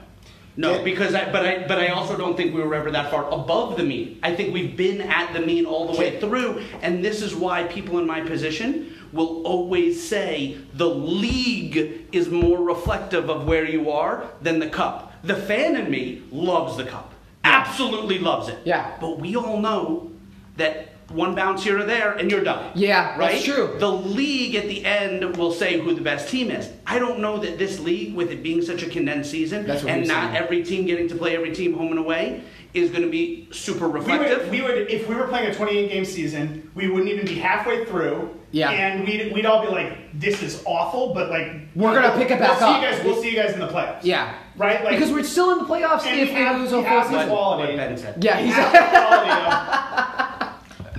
[0.57, 0.83] No, Yeah.
[0.83, 3.77] because I, but I, but I also don't think we were ever that far above
[3.77, 4.17] the mean.
[4.21, 7.63] I think we've been at the mean all the way through, and this is why
[7.63, 13.89] people in my position will always say the league is more reflective of where you
[13.91, 15.13] are than the cup.
[15.23, 17.13] The fan in me loves the cup,
[17.45, 18.57] absolutely loves it.
[18.65, 18.87] Yeah.
[18.99, 20.11] But we all know
[20.57, 22.71] that one bounce here or there, and you're done.
[22.75, 23.33] Yeah, right.
[23.33, 23.75] that's true.
[23.79, 26.69] The league at the end will say who the best team is.
[26.87, 30.07] I don't know that this league, with it being such a condensed season, That's and
[30.07, 30.35] not saying.
[30.43, 32.43] every team getting to play every team home and away,
[32.73, 34.43] is going to be super We reflective.
[34.43, 37.35] would, we would, if we were playing a 28 game season, we wouldn't even be
[37.35, 38.37] halfway through.
[38.51, 38.69] Yeah.
[38.71, 41.53] And we'd, we'd all be like, this is awful, but like.
[41.75, 42.75] We're gonna pick it back we'll up.
[42.81, 43.99] See you guys, we'll see you guys in the playoffs.
[44.03, 44.35] Yeah.
[44.57, 44.83] Right?
[44.83, 46.81] Like, because we're still in the playoffs and if we we have- lose we a
[46.81, 47.27] full have season.
[47.27, 47.75] the what quality.
[47.77, 48.23] Ben said.
[48.23, 48.51] Yeah, we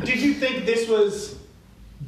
[0.04, 1.36] Did you think this was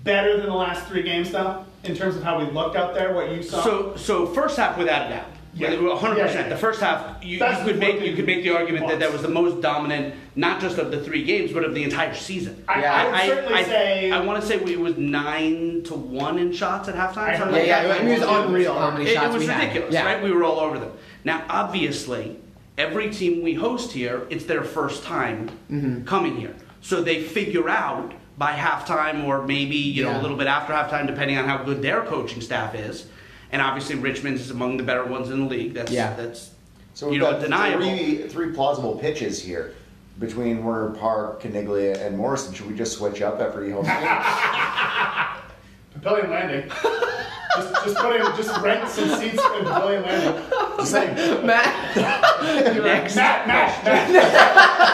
[0.02, 3.14] better than the last three games, though, in terms of how we looked out there?
[3.14, 3.62] What you saw?
[3.62, 5.70] So, so first half without a doubt, Yeah.
[5.74, 6.16] 100%.
[6.34, 6.48] yeah.
[6.48, 9.22] The first half, you, you could make you could make the argument that that was
[9.22, 12.64] the most dominant, not just of the three games, but of the entire season.
[12.68, 12.94] I, Yeah.
[12.94, 14.10] I would certainly I, say.
[14.10, 17.18] I want to say we, it was nine to one in shots at halftime.
[17.18, 18.06] I heard something yeah, like yeah.
[18.08, 19.60] It was unreal how many It, shots it was we had.
[19.68, 20.04] ridiculous, Yeah.
[20.04, 20.22] right?
[20.22, 20.90] We were all over them.
[21.22, 22.36] Now, obviously,
[22.76, 26.04] every team we host here, it's their first time Mm-hmm.
[26.04, 26.54] coming here,
[26.84, 31.06] so they figure out by halftime or maybe you know a little bit after halftime,
[31.06, 33.06] depending on how good their coaching staff is.
[33.52, 35.72] And obviously, Richmond is among the better ones in the league.
[35.74, 36.14] That's Yeah.
[36.14, 36.50] that's
[36.94, 37.84] So you we've know got undeniable.
[37.84, 39.74] three, three plausible pitches here
[40.18, 42.52] between Werner Park, Caniglia, and Morrison.
[42.54, 43.94] Should we just switch up every home game?
[45.94, 46.68] Pavilion Landing.
[46.68, 50.42] just, just put in, just rent some seats in Pavilion Landing.
[50.78, 51.46] Just saying.
[51.46, 51.96] Matt.
[51.96, 54.90] Next, Matt, Matt, Matt.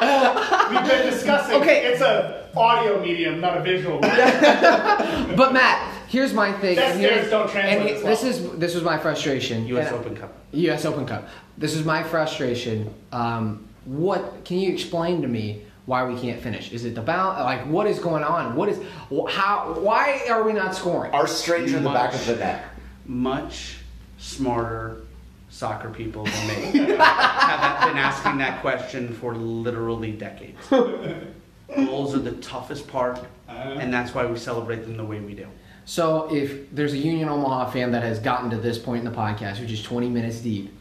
[0.00, 1.56] We've been discussing.
[1.62, 1.86] Okay.
[1.86, 4.00] It's a audio medium, not a visual.
[4.00, 4.16] medium.
[5.36, 6.76] But Matt, here's my thing.
[6.76, 8.52] That and here's- don't translate and as this well.
[8.52, 9.66] is this was my frustration.
[9.68, 9.88] U.S.
[9.90, 10.32] And- Open Cup.
[10.52, 10.84] U.S.
[10.84, 11.28] Open Cup.
[11.58, 12.92] This is my frustration.
[13.12, 16.72] Um, what can you explain to me why we can't finish?
[16.72, 17.38] Is it the bounce?
[17.40, 18.56] Like what is going on?
[18.56, 18.78] What is
[19.14, 19.74] wh- how?
[19.78, 21.12] Why are we not scoring?
[21.12, 22.64] Our strings in the back of the net.
[23.06, 23.78] much
[24.18, 25.02] smarter
[25.48, 30.58] soccer people than me have been asking that question for literally decades.
[30.68, 33.76] Goals are the toughest part, uh-huh.
[33.80, 35.46] and that's why we celebrate them the way we do.
[35.84, 39.16] So if there's a Union Omaha fan that has gotten to this point in the
[39.16, 40.76] podcast, which is 20 minutes deep,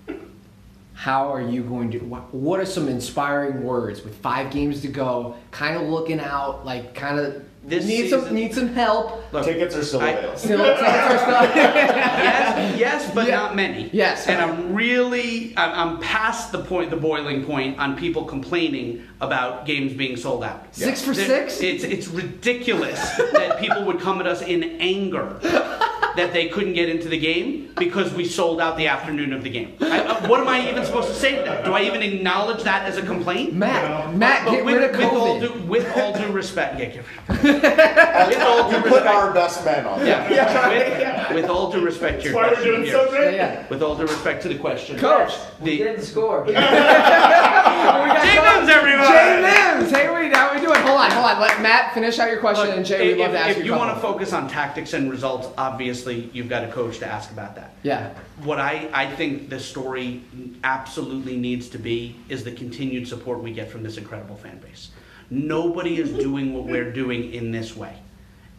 [0.93, 1.99] how are you going to?
[1.99, 5.35] What are some inspiring words with five games to go?
[5.51, 9.33] Kind of looking out, like kind of This need season, some need some help.
[9.33, 10.37] Look, Tickets are still I- available.
[10.37, 13.35] Still, tickets are still- yes, yes, but Yeah.
[13.37, 13.89] not many.
[13.91, 14.27] Yes.
[14.27, 19.65] and I'm really, I'm, I'm past the point, the boiling point on people complaining about
[19.65, 20.67] games being sold out.
[20.75, 21.59] Six for There- six?
[21.61, 22.99] It's it's ridiculous
[23.33, 25.39] that people would come at us in anger
[26.17, 29.49] that they couldn't get into the game because we sold out the afternoon of the
[29.49, 29.75] game.
[29.81, 31.65] I, uh, what am I even supposed to say to that?
[31.65, 33.53] Do I even acknowledge that as a complaint?
[33.53, 36.85] Matt, Matt, But get with, rid of with all due, with all due respect, yeah,
[36.85, 37.05] get
[37.43, 40.05] rid of with all due You put our best men on.
[40.05, 41.29] yeah, there.
[41.33, 43.35] with, with all due respect to your That's why we're question doing so great.
[43.35, 43.67] Yeah, yeah.
[43.69, 46.43] With all due respect to the question, Coach, We The- didn't score.
[46.47, 48.55] we got Jay Coach.
[48.59, 49.07] Mims, everybody!
[49.13, 50.87] Jay Mims, hey, what are, you, how are we doing?
[50.87, 51.41] Hold on, hold on.
[51.41, 53.71] Let Matt finish out your question, Look, and Jay, we'd love to ask if you.
[53.71, 57.31] you want to focus on tactics and results, obviously you've got a coach to ask
[57.31, 57.73] about that.
[57.83, 60.23] yeah, What I, I think the story
[60.63, 64.89] absolutely needs to be is the continued support we get from this incredible fan base.
[65.29, 67.97] Nobody is doing what we're doing in this way.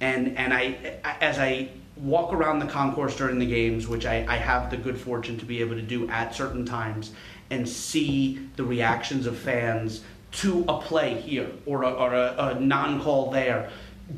[0.01, 4.37] And, and I, as I walk around the concourse during the games, which I, I
[4.37, 7.13] have the good fortune to be able to do at certain times,
[7.51, 10.03] and see the reactions of fans
[10.37, 13.71] to a play here or a, or a, a non call there,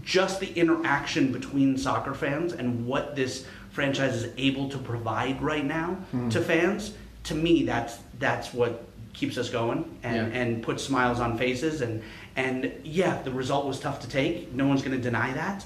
[0.03, 5.65] just the interaction between soccer fans and what this franchise is able to provide right
[5.65, 6.29] now hmm.
[6.29, 10.41] to fans, to me, that's that's what keeps us going and, Yeah.
[10.41, 11.81] and puts smiles on faces.
[11.81, 12.03] And
[12.37, 14.53] and yeah, the result was tough to take.
[14.53, 15.65] No one's going to deny that,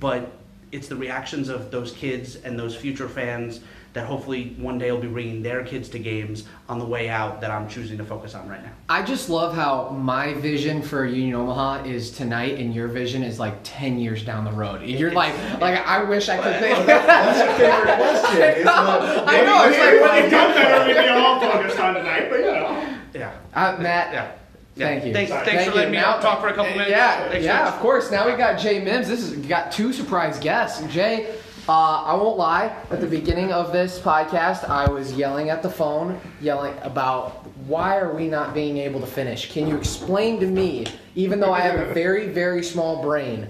[0.00, 0.32] but
[0.72, 3.60] it's the reactions of those kids and those future fans
[3.92, 7.40] that hopefully one day will be bringing their kids to games on the way out
[7.42, 8.72] that I'm choosing to focus on right now.
[8.88, 13.38] I just love how my vision for Union Omaha is tonight, and your vision is
[13.38, 14.82] like ten years down the road.
[14.82, 16.86] You're like, like I wish I could think.
[16.86, 18.42] That's your favorite question.
[18.60, 18.68] isn't?
[18.68, 19.68] I know.
[19.68, 22.98] It's like, Well, they don't know everything all focused on tonight, but you know.
[23.14, 23.32] Yeah.
[23.54, 24.12] uh, Matt.
[24.12, 24.32] Yeah.
[24.74, 24.86] Yeah.
[24.86, 25.12] Thank you.
[25.12, 25.44] Thanks, Sorry.
[25.44, 26.00] thanks Thank for letting you.
[26.00, 26.90] me Now- talk for a couple minutes.
[26.90, 28.10] Yeah, Thanks, yeah, of course.
[28.10, 29.06] Now we got Jay Mims.
[29.06, 30.82] This is got two surprise guests.
[30.90, 31.34] Jay,
[31.68, 31.72] uh,
[32.04, 32.74] I won't lie.
[32.90, 37.98] At the beginning of this podcast, I was yelling at the phone, yelling about why
[37.98, 39.50] are we not being able to finish?
[39.52, 43.48] Can you explain to me, even though I have a very, very small brain,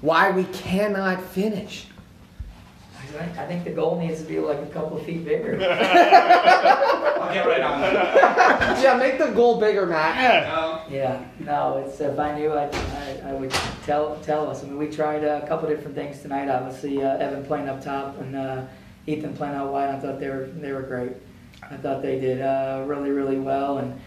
[0.00, 1.86] why we cannot finish?
[3.38, 5.52] I think- the goal needs to be like a couple of feet bigger.
[5.62, 8.82] I'll get right on that.
[8.82, 10.16] Yeah, make the goal bigger, Matt.
[10.16, 10.73] Yeah.
[10.94, 13.50] Yeah, no, it's, if I knew, I, I, I would
[13.84, 14.62] tell, tell us.
[14.62, 18.20] I mean, we tried a couple different things tonight, obviously, uh, Evan playing up top
[18.20, 18.64] and, uh,
[19.08, 19.90] Ethan playing out wide.
[19.90, 21.12] I thought they were, they were great.
[21.62, 24.00] I thought they did, uh, really, really well and,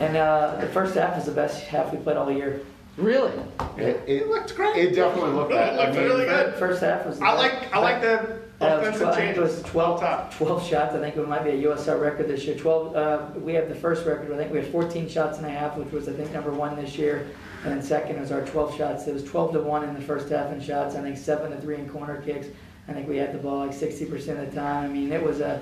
[0.00, 2.60] and, uh, the first half was the best half we played all year.
[2.96, 3.32] Really?
[3.76, 4.76] It, it looked great.
[4.76, 5.74] It definitely looked that.
[5.74, 6.54] It looked really good.
[6.54, 7.62] First half was the I best.
[7.62, 9.70] like I like the it was offensive 12 I think it was changes.
[9.70, 10.34] 12, top.
[10.34, 10.94] 12 shots.
[10.94, 12.56] I think it might be a USR record this year.
[12.56, 12.96] 12.
[12.96, 14.32] Uh, we have the first record.
[14.32, 16.76] I think we had 14 shots and a half, which was I think number one
[16.76, 17.26] this year.
[17.64, 19.06] And then second was our 12 shots.
[19.06, 20.94] It was 12 to one in the first half in shots.
[20.94, 22.46] I think seven to three in corner kicks.
[22.88, 24.84] I think we had the ball like 60% of the time.
[24.84, 25.60] I mean, it was a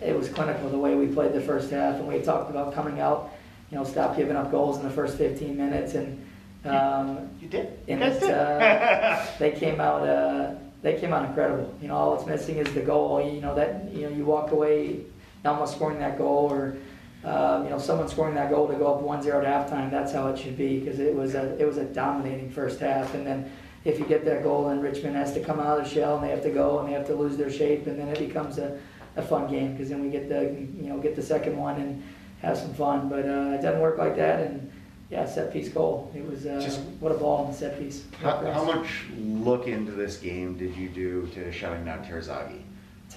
[0.00, 3.00] it was clinical the way we played the first half, and we talked about coming
[3.00, 3.32] out.
[3.70, 6.24] You know, stop giving up goals in the first 15 minutes, and
[6.64, 7.78] um, You did.
[7.86, 8.30] You and guys did.
[8.30, 11.72] uh, they came out uh, they came out incredible.
[11.80, 13.24] You know, all it's missing is the goal.
[13.24, 15.00] You know that you know you walk away
[15.44, 16.76] almost scoring that goal, or
[17.24, 19.90] uh, you know someone scoring that goal to go up 1-0 at halftime.
[19.90, 23.14] That's how it should be because it was a it was a dominating first half,
[23.14, 23.50] and then.
[23.84, 26.24] If you get that goal, then Richmond has to come out of the shell, and
[26.24, 28.58] they have to go, and they have to lose their shape, and then it becomes
[28.58, 28.78] a,
[29.16, 30.42] a fun game because then we get the
[30.80, 32.00] you know get the second one and
[32.42, 33.08] have some fun.
[33.08, 34.70] But uh, it doesn't work like that, and
[35.12, 36.10] yeah, set piece goal.
[36.16, 38.02] It was uh, Just- what a ball in the set piece.
[38.22, 42.62] How, how much look into this game did you do to shutting down Terzaghi?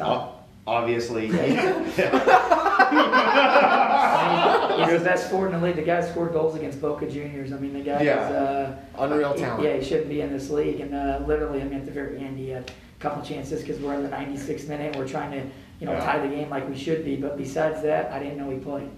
[0.02, 0.34] O-
[0.68, 2.10] Obviously, He's the
[5.04, 5.76] best forward in the league.
[5.78, 7.54] The guy scored goals against Boca Juniors.
[7.54, 8.28] I mean, the guy Yeah.
[8.28, 9.64] is uh, Unreal he- talent.
[9.64, 10.82] Yeah, he shouldn't be in this league.
[10.82, 13.80] And uh, literally, I mean, at the very end, he had a couple chances because
[13.80, 14.88] we're in the 96th minute.
[14.88, 15.38] And we're trying to,
[15.80, 16.04] you know, Yeah.
[16.06, 17.16] tie the game like we should be.
[17.16, 18.90] But besides that, I didn't know he played.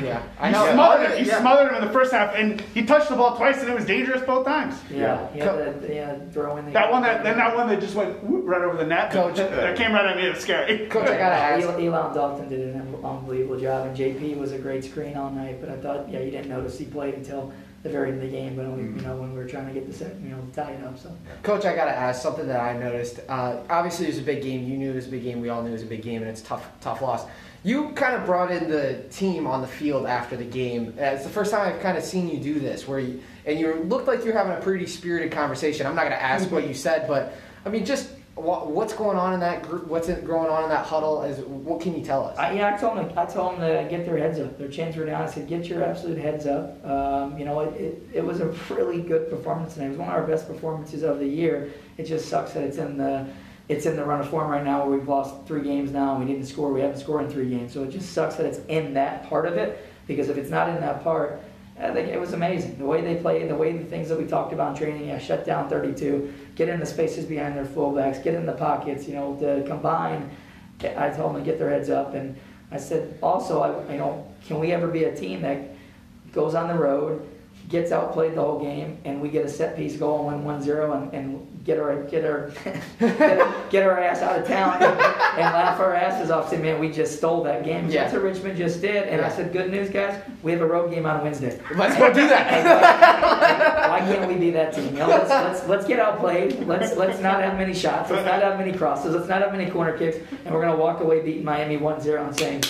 [0.00, 0.72] Yeah, I You know.
[0.72, 1.18] smothered him.
[1.24, 1.40] You Yeah.
[1.40, 3.84] smothered him in the first half, and he touched the ball twice, and it was
[3.84, 4.76] dangerous both times.
[4.88, 7.80] Yeah, he had to yeah, throw in the That one, that then that one that
[7.80, 9.10] just went whoop, right over the net.
[9.10, 10.26] Coach- that came right at me.
[10.26, 10.86] It was scary.
[10.90, 11.64] Coach, I gotta ask.
[11.66, 15.60] Eli- Elon Dalton did an unbelievable job, and JP was a great screen all night.
[15.60, 18.36] But I thought, yeah, you didn't notice he played until the very end of the
[18.36, 20.36] game, but only, you know when we were trying to get the set, you know,
[20.54, 20.98] tie it up.
[20.98, 21.10] So
[21.42, 23.20] Coach, I gotta ask something that I noticed.
[23.28, 24.64] Uh, obviously, it was a big game.
[24.68, 25.40] You knew it was a big game.
[25.40, 27.24] We all knew it was a big game, and it's tough, tough loss.
[27.62, 30.94] You kind of brought in the team on the field after the game.
[30.98, 33.58] Uh, It's the first time I've kind of seen you do this, where you and
[33.58, 35.86] you looked like you're having a pretty spirited conversation.
[35.86, 37.34] I'm not gonna ask what you said, but
[37.66, 39.86] I mean, just wha- what's going on in that group?
[39.88, 41.22] What's going on in that huddle?
[41.22, 42.38] Is what can you tell us?
[42.38, 43.12] I, yeah, I told them.
[43.18, 44.56] I told them to get their heads up.
[44.56, 45.20] Their chins were down.
[45.22, 48.46] I said, "Get your absolute heads up." Um, you know, it, it, it was a
[48.70, 49.86] really good performance tonight.
[49.86, 51.70] It was one of our best performances of the year.
[51.98, 53.26] It just sucks that it's in the
[53.70, 56.26] it's in the run of form right now where we've lost three games now and
[56.26, 56.72] we didn't score.
[56.72, 59.46] We haven't scored in three games, so it just sucks that it's in that part
[59.46, 59.86] of it.
[60.08, 61.40] Because if it's not in that part,
[61.78, 64.26] I think it was amazing the way they played, the way the things that we
[64.26, 65.06] talked about in training.
[65.06, 69.06] Yeah, shut down 32, get in the spaces behind their fullbacks, get in the pockets.
[69.06, 70.28] You know, to combine.
[70.82, 72.36] I told them to get their heads up, and
[72.72, 75.76] I said also, I, you know, can we ever be a team that
[76.32, 77.24] goes on the road,
[77.68, 81.02] gets outplayed the whole game, and we get a set piece goal and win 1-0
[81.02, 82.50] and, and get our get our
[83.70, 86.48] get, our- ass out of town and, and laugh our asses off.
[86.50, 87.88] Say, man, we just stole that game.
[87.90, 88.02] Yeah.
[88.02, 89.08] That's what Richmond just did.
[89.08, 91.60] And I said, good news, guys, we have a road game on Wednesday.
[91.74, 93.90] Let's go do that.
[93.90, 94.86] Why can't we be that team?
[94.86, 96.66] You know, let's, let's let's get outplayed.
[96.66, 98.10] Let's let's not have many shots.
[98.10, 99.14] Let's not have many crosses.
[99.14, 100.16] Let's not have many corner kicks.
[100.44, 102.62] And we're gonna walk away beating Miami 1-0 and saying.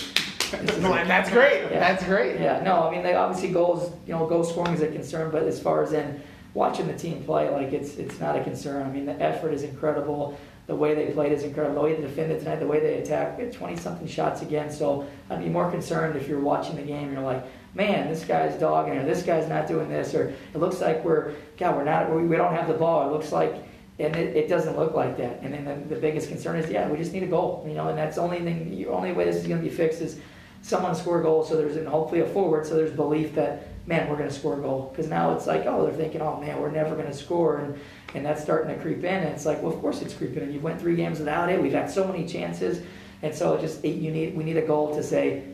[0.50, 1.62] That's great.
[1.70, 1.78] Yeah.
[1.78, 2.40] That's great.
[2.40, 5.44] Yeah, no, I mean, they obviously goals, you know, goal scoring is a concern, but
[5.44, 6.20] as far as in
[6.54, 8.86] watching the team play, like it's it's not a concern.
[8.86, 10.38] I mean, the effort is incredible.
[10.66, 11.76] The way they played is incredible.
[11.76, 14.70] The way they defended tonight, the way they attacked, we had 20 something shots again.
[14.70, 17.12] So I'd be more concerned if you're watching the game.
[17.12, 20.80] You're like, man, this guy's dogging, or this guy's not doing this, or it looks
[20.80, 23.08] like we're, God, we're not, we, we don't have the ball.
[23.08, 23.52] It looks like,
[23.98, 25.40] and it, it doesn't look like that.
[25.42, 27.64] And then the, the biggest concern is, yeah, we just need a goal.
[27.66, 28.70] You know, and that's the only thing.
[28.70, 30.20] The only way this is going to be fixed is
[30.62, 34.08] someone score a goal, so there's and hopefully a forward, so there's belief that man,
[34.08, 34.88] we're going to score a goal.
[34.90, 37.78] Because now it's like, oh, they're thinking, oh man, we're never going to score, and
[38.14, 39.04] and that's starting to creep in.
[39.24, 40.52] And it's like, well, of course it's creeping in.
[40.54, 41.60] You went three games without it.
[41.60, 42.80] We've had so many chances,
[43.22, 45.44] and so it just it, you need we need a goal to say,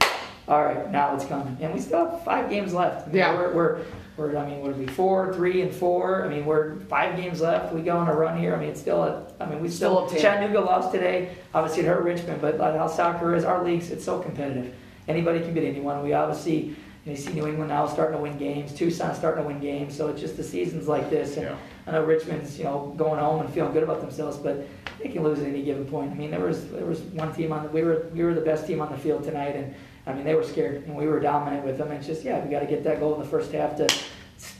[0.46, 1.56] all right, now it's coming.
[1.60, 3.02] And we still have five games left.
[3.08, 3.34] I mean, Yeah.
[3.34, 3.78] we're, we're
[4.16, 6.24] we're I mean, what are we four, three, and four?
[6.24, 7.74] I mean, we're five games left.
[7.74, 8.54] We go on a run here.
[8.54, 9.26] I mean, it's still a.
[9.40, 10.22] I mean, we Still still, up.
[10.22, 11.34] Chattanooga lost today.
[11.54, 14.74] Obviously, it hurt Richmond, but how soccer is, our leagues, it's so competitive.
[15.08, 16.02] Anybody can beat anyone.
[16.02, 16.74] We obviously,
[17.06, 18.74] you, know, you see New England now starting to win games.
[18.74, 19.96] Tucson starting to win games.
[19.96, 21.36] So it's just the seasons like this.
[21.36, 21.56] And Yeah.
[21.86, 24.66] I know Richmond's, you know, going home and feeling good about themselves, but
[25.00, 26.10] they can lose at any given point.
[26.10, 28.40] I mean, there was there was one team on the, we were we were the
[28.40, 29.72] best team on the field tonight, and
[30.04, 31.88] I mean they were scared and we were dominant with them.
[31.88, 33.88] And it's just yeah, we got to get that goal in the first half to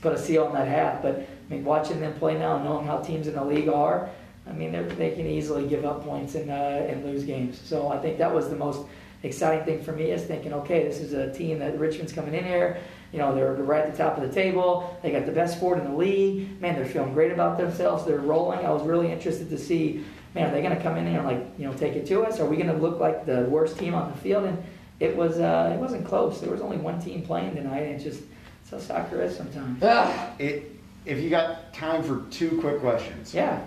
[0.01, 1.01] put a seal on that half.
[1.01, 4.09] But I mean, watching them play now, and knowing how teams in the league are,
[4.47, 7.59] I mean, they're, they can easily give up points and uh, and lose games.
[7.59, 8.87] So I think that was the most
[9.23, 12.43] exciting thing for me is thinking, okay, this is a team that Richmond's coming in
[12.43, 12.77] here.
[13.11, 14.97] You know, they're right at the top of the table.
[15.01, 16.61] They got the best forward in the league.
[16.61, 18.05] Man, they're feeling great about themselves.
[18.05, 18.65] They're rolling.
[18.65, 20.03] I was really interested to see,
[20.35, 22.23] man, are they going to come in here and like, you know, take it to
[22.23, 22.39] us?
[22.39, 24.43] Are we going to look like the worst team on the field?
[24.43, 24.61] And
[24.99, 26.41] it was, uh, it wasn't close.
[26.41, 27.83] There was only one team playing tonight.
[27.83, 28.21] And it's just,
[28.61, 29.81] it's how soccer is sometimes.
[29.81, 30.71] Ah, It,
[31.05, 33.33] if you got time for two quick questions.
[33.33, 33.61] Yeah.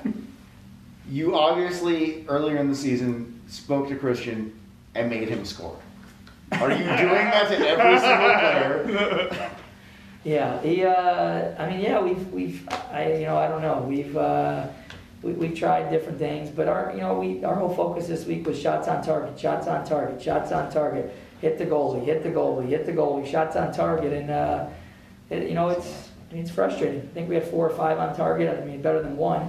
[1.09, 4.60] You obviously earlier in the season spoke to Christian
[4.95, 5.79] and made him score.
[6.53, 9.51] Are you doing that to every single player?
[10.23, 14.15] Yeah, he, uh, I mean, yeah, we've, we've, I, you know, I don't know, we've,
[14.15, 14.67] uh,
[15.23, 18.47] we, we've tried different things, but our, you know, we, our whole focus this week
[18.47, 22.29] was shots on target, shots on target, shots on target, hit the goalie, hit the
[22.29, 24.67] goalie, hit the goalie, shots on target, and, uh,
[25.31, 27.01] it, you know, it's, I mean, it's frustrating.
[27.01, 29.41] I think we had four or five on target, I mean, better than one,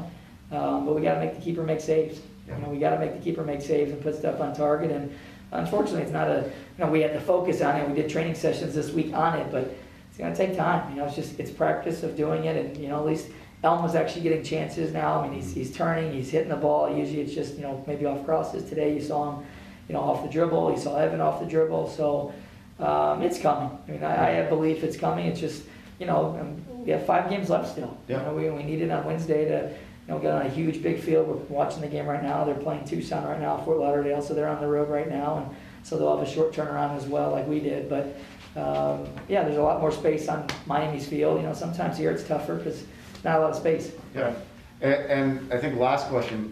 [0.54, 2.22] um, but we gotta make the keeper make saves.
[2.48, 5.14] You know, we gotta make the keeper make saves and put stuff on target, and
[5.52, 8.36] unfortunately, it's not a, you know, we had to focus on it, we did training
[8.36, 9.76] sessions this week on it, but
[10.10, 10.90] it's going to take time.
[10.92, 13.28] You know, it's just it's practice of doing it, and you know, at least
[13.64, 15.22] Elm was actually getting chances now.
[15.22, 16.96] I mean, he's, he's turning, he's hitting the ball.
[16.96, 18.68] Usually, it's just you know maybe off crosses.
[18.68, 19.46] Today, you saw him,
[19.88, 20.72] you know, off the dribble.
[20.72, 21.90] You saw Evan off the dribble.
[21.90, 22.34] So
[22.80, 23.78] um, it's coming.
[23.88, 25.28] I mean, I, I have belief it's coming.
[25.28, 25.64] It's just
[26.00, 27.96] you know um, we have five games left still.
[28.08, 28.20] Yeah.
[28.20, 29.74] You know, we we need it on Wednesday to.
[30.08, 31.28] You know, get on a huge big field.
[31.28, 32.44] We're watching the game right now.
[32.44, 35.56] They're playing Tucson right now, Fort Lauderdale, so they're on the road right now, and
[35.84, 37.88] so they'll have a short turnaround as well, like we did.
[37.88, 38.16] But
[38.56, 41.38] um, yeah, there's a lot more space on Miami's field.
[41.40, 42.84] You know, sometimes here it's tougher because
[43.24, 43.92] not a lot of space.
[44.16, 44.34] Yeah.
[44.82, 46.52] And, and I think last question,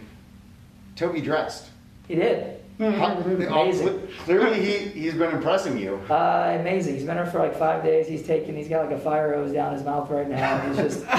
[0.95, 1.69] Toby dressed.
[2.07, 2.61] He did.
[2.79, 4.07] How- Amazing.
[4.23, 5.95] Clearly, he, he's been impressing you.
[6.09, 6.93] Uh, amazing.
[6.93, 8.07] He's been here for like five days.
[8.07, 8.55] He's taking.
[8.55, 10.59] He's got like a fire hose down his mouth right now.
[10.61, 11.05] He's just.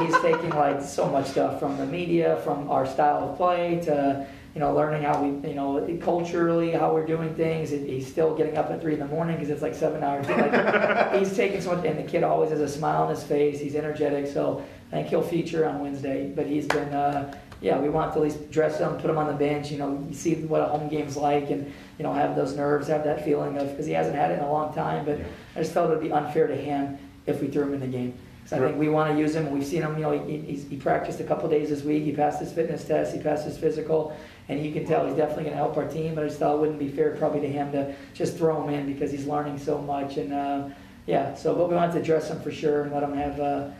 [0.00, 4.26] he's taking like so much stuff from the media, from our style of play to.
[4.52, 7.70] You know, learning how we, you know, culturally how we're doing things.
[7.70, 10.28] He's still getting up at three in the morning because it's like seven hours.
[10.28, 13.60] Like, he's taking so much, and the kid always has a smile on his face.
[13.60, 16.32] He's energetic, so I think he'll feature on Wednesday.
[16.34, 19.28] But he's been, uh, yeah, we want to at least dress him, put him on
[19.28, 19.70] the bench.
[19.70, 22.88] You know, you see what a home game's like, and you know, have those nerves,
[22.88, 25.04] have that feeling of because he hasn't had it in a long time.
[25.04, 25.20] But
[25.54, 27.86] I just felt it would be unfair to him if we threw him in the
[27.86, 28.14] game.
[28.46, 29.50] So I think we want to use him.
[29.52, 29.94] We've seen him.
[29.96, 32.02] You know, he, he's, he practiced a couple days this week.
[32.02, 33.14] He passed his fitness test.
[33.14, 34.16] He passed his physical,
[34.48, 36.16] and you can tell he's definitely going to help our team.
[36.16, 38.74] But I just thought it wouldn't be fair probably to him to just throw him
[38.74, 40.16] in because he's learning so much.
[40.16, 40.68] And uh,
[41.06, 43.70] yeah, so but we wanted to dress him for sure and let him have, uh,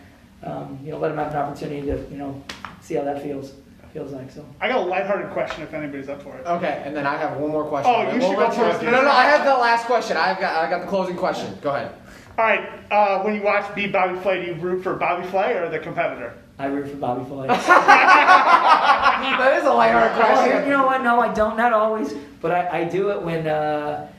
[0.44, 2.40] um, you know, let him have an opportunity to, you know,
[2.80, 3.54] see how that feels
[3.92, 4.30] feels like.
[4.30, 4.46] So.
[4.60, 6.46] I got a lighthearted question if anybody's up for it.
[6.46, 7.92] Okay, and then I have one more question.
[7.92, 8.82] Oh, you We'll should go first.
[8.82, 9.10] No, no, no.
[9.10, 10.16] I have the last question.
[10.16, 11.58] I've got, I got the closing question.
[11.60, 11.92] Go ahead.
[12.40, 15.52] All right, uh, when you watch Beat Bobby Flay, do you root for Bobby Flay
[15.58, 16.32] or the competitor?
[16.58, 17.46] I root for Bobby Flay.
[17.48, 17.58] that
[19.58, 20.70] is a lighthearted Oh, you question.
[20.70, 21.02] know what?
[21.02, 21.58] No, I don't.
[21.58, 24.10] Not always, but I, I do it when uh,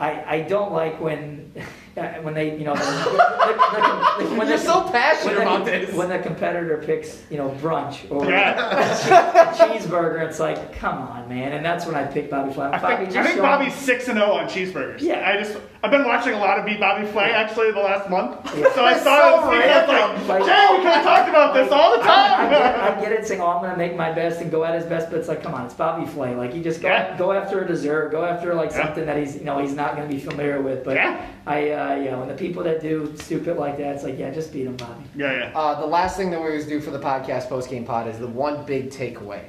[0.00, 1.52] I I don't like when
[2.22, 5.64] when they you know the, the, the, when You're the- so passionate when the, about
[5.66, 5.94] this.
[5.94, 9.52] When the competitor picks you know brunch or Yeah.
[9.58, 12.68] cheeseburger, it's like come on, man, and that's when I pick Bobby Flay.
[12.68, 15.02] I Bobby, think, just I think Bobby's six and zero on cheeseburgers.
[15.02, 15.28] Yeah.
[15.28, 18.36] I just I've been watching a lot of Beat Bobby Flay actually the last month.
[18.60, 18.74] Yeah.
[18.74, 19.70] So I saw so it this week.
[19.70, 22.28] I was like, Like- Jay, we could have talked about this all the I, I,
[22.36, 22.50] time.
[22.50, 24.74] get, I get it saying, "Oh, I'm going to make my best and go at
[24.74, 26.34] his best," but it's like, come on, it's Bobby Flay.
[26.34, 27.16] Like you just go Yeah.
[27.16, 28.84] go after a dessert, go after like Yeah.
[28.84, 30.84] something that he's you know he's not going to be familiar with.
[30.84, 31.26] But Yeah.
[31.46, 34.52] I uh, yeah, when the people that do stupid like that, it's like yeah, just
[34.52, 35.04] beat him, Bobby.
[35.16, 35.58] yeah, yeah.
[35.58, 38.18] Uh, the last thing that we always do for the podcast post game pod is
[38.18, 39.44] the one big takeaway.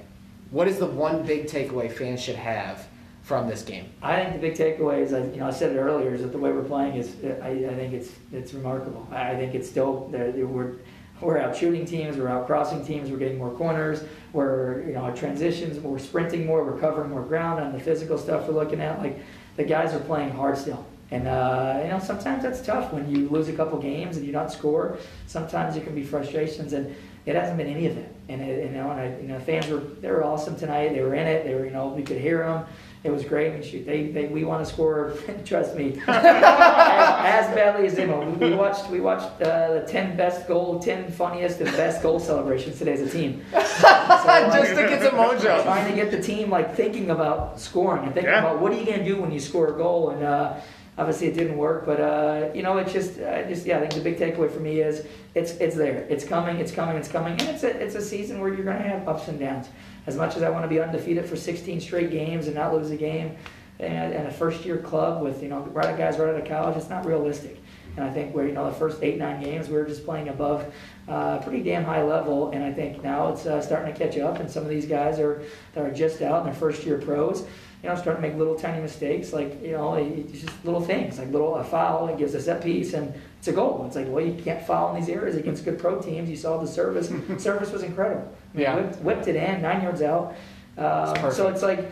[0.51, 2.85] What is the one big takeaway fans should have
[3.31, 3.85] from this game?
[4.01, 6.37] I think the big takeaway is, you know, I said it earlier, is that the
[6.37, 9.07] way we're playing is, I, I think it's it's remarkable.
[9.11, 10.09] I think it's still.
[10.11, 10.75] We're
[11.21, 15.01] we're out shooting teams, we're out crossing teams, we're getting more corners, we're you know
[15.01, 18.81] our transitions, we're sprinting more, we're covering more ground on the physical stuff we're looking
[18.81, 18.99] at.
[19.01, 19.19] Like
[19.55, 20.85] the guys are playing hard still.
[21.11, 24.33] And uh, you know sometimes that's tough when you lose a couple games and you
[24.33, 24.97] don't score.
[25.27, 26.93] Sometimes it can be frustrations, and
[27.25, 28.11] it hasn't been any of that.
[28.29, 30.93] And it, you know, and I, you know, fans were they were awesome tonight.
[30.93, 31.45] They were in it.
[31.45, 32.65] They were you know we could hear them.
[33.03, 33.49] It was great.
[33.49, 35.13] I mean, shoot, they, they we want to score.
[35.45, 38.37] trust me, as, as badly as they want.
[38.39, 42.19] We, we watched we watched uh, the ten best goal, ten funniest and best goal
[42.19, 43.43] celebrations today as a team.
[43.81, 43.87] So,
[44.27, 45.63] like, Just to get some mojo.
[45.63, 48.39] trying to get the team like thinking about scoring and thinking Yeah.
[48.39, 50.59] about what are you going to do when you score a goal and uh,
[50.97, 54.01] obviously it didn't work but uh, you know it's just just yeah I think the
[54.01, 57.41] big takeaway for me is it's it's there it's coming it's coming it's coming and
[57.49, 59.67] it's a it's a season where you're going to have ups and downs
[60.07, 62.91] as much as I want to be undefeated for 16 straight games and not lose
[62.91, 63.35] a game
[63.79, 66.77] and, and a first year club with you know right guys right out of college
[66.77, 67.61] it's not realistic
[67.95, 70.29] and I think where you know the first eight nine games we were just playing
[70.29, 70.65] above
[71.07, 74.39] uh, pretty damn high level, and I think now it's uh, starting to catch up.
[74.39, 77.41] And some of these guys are that are just out in their first year pros,
[77.83, 81.19] you know, starting to make little tiny mistakes, like you know, it's just little things,
[81.19, 83.83] like little a foul, it gives us a set piece, and it's a goal.
[83.87, 86.29] It's like, well, you can't foul in these areas against good pro teams.
[86.29, 87.11] You saw the service;
[87.43, 88.33] service was incredible.
[88.53, 88.75] Yeah.
[88.75, 90.35] whipped, whipped it in nine yards out.
[90.77, 91.91] Uh, It's so it's like.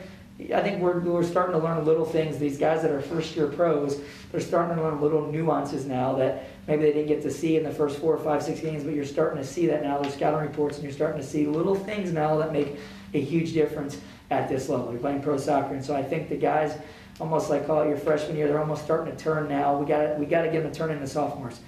[0.54, 2.38] I think we're, we're starting to learn little things.
[2.38, 4.00] These guys that are first year pros,
[4.32, 7.64] they're starting to learn little nuances now that maybe they didn't get to see in
[7.64, 10.00] the first four or five, six games, but you're starting to see that now.
[10.00, 12.78] There's scouting reports, and you're starting to see little things now that make
[13.14, 14.00] a huge difference
[14.32, 14.92] at this level.
[14.94, 16.78] You're playing pro soccer, and so I think the guys,
[17.20, 19.78] almost like call it your freshman year, they're almost starting to turn now.
[19.78, 21.60] We got we got to get them to turn into sophomores.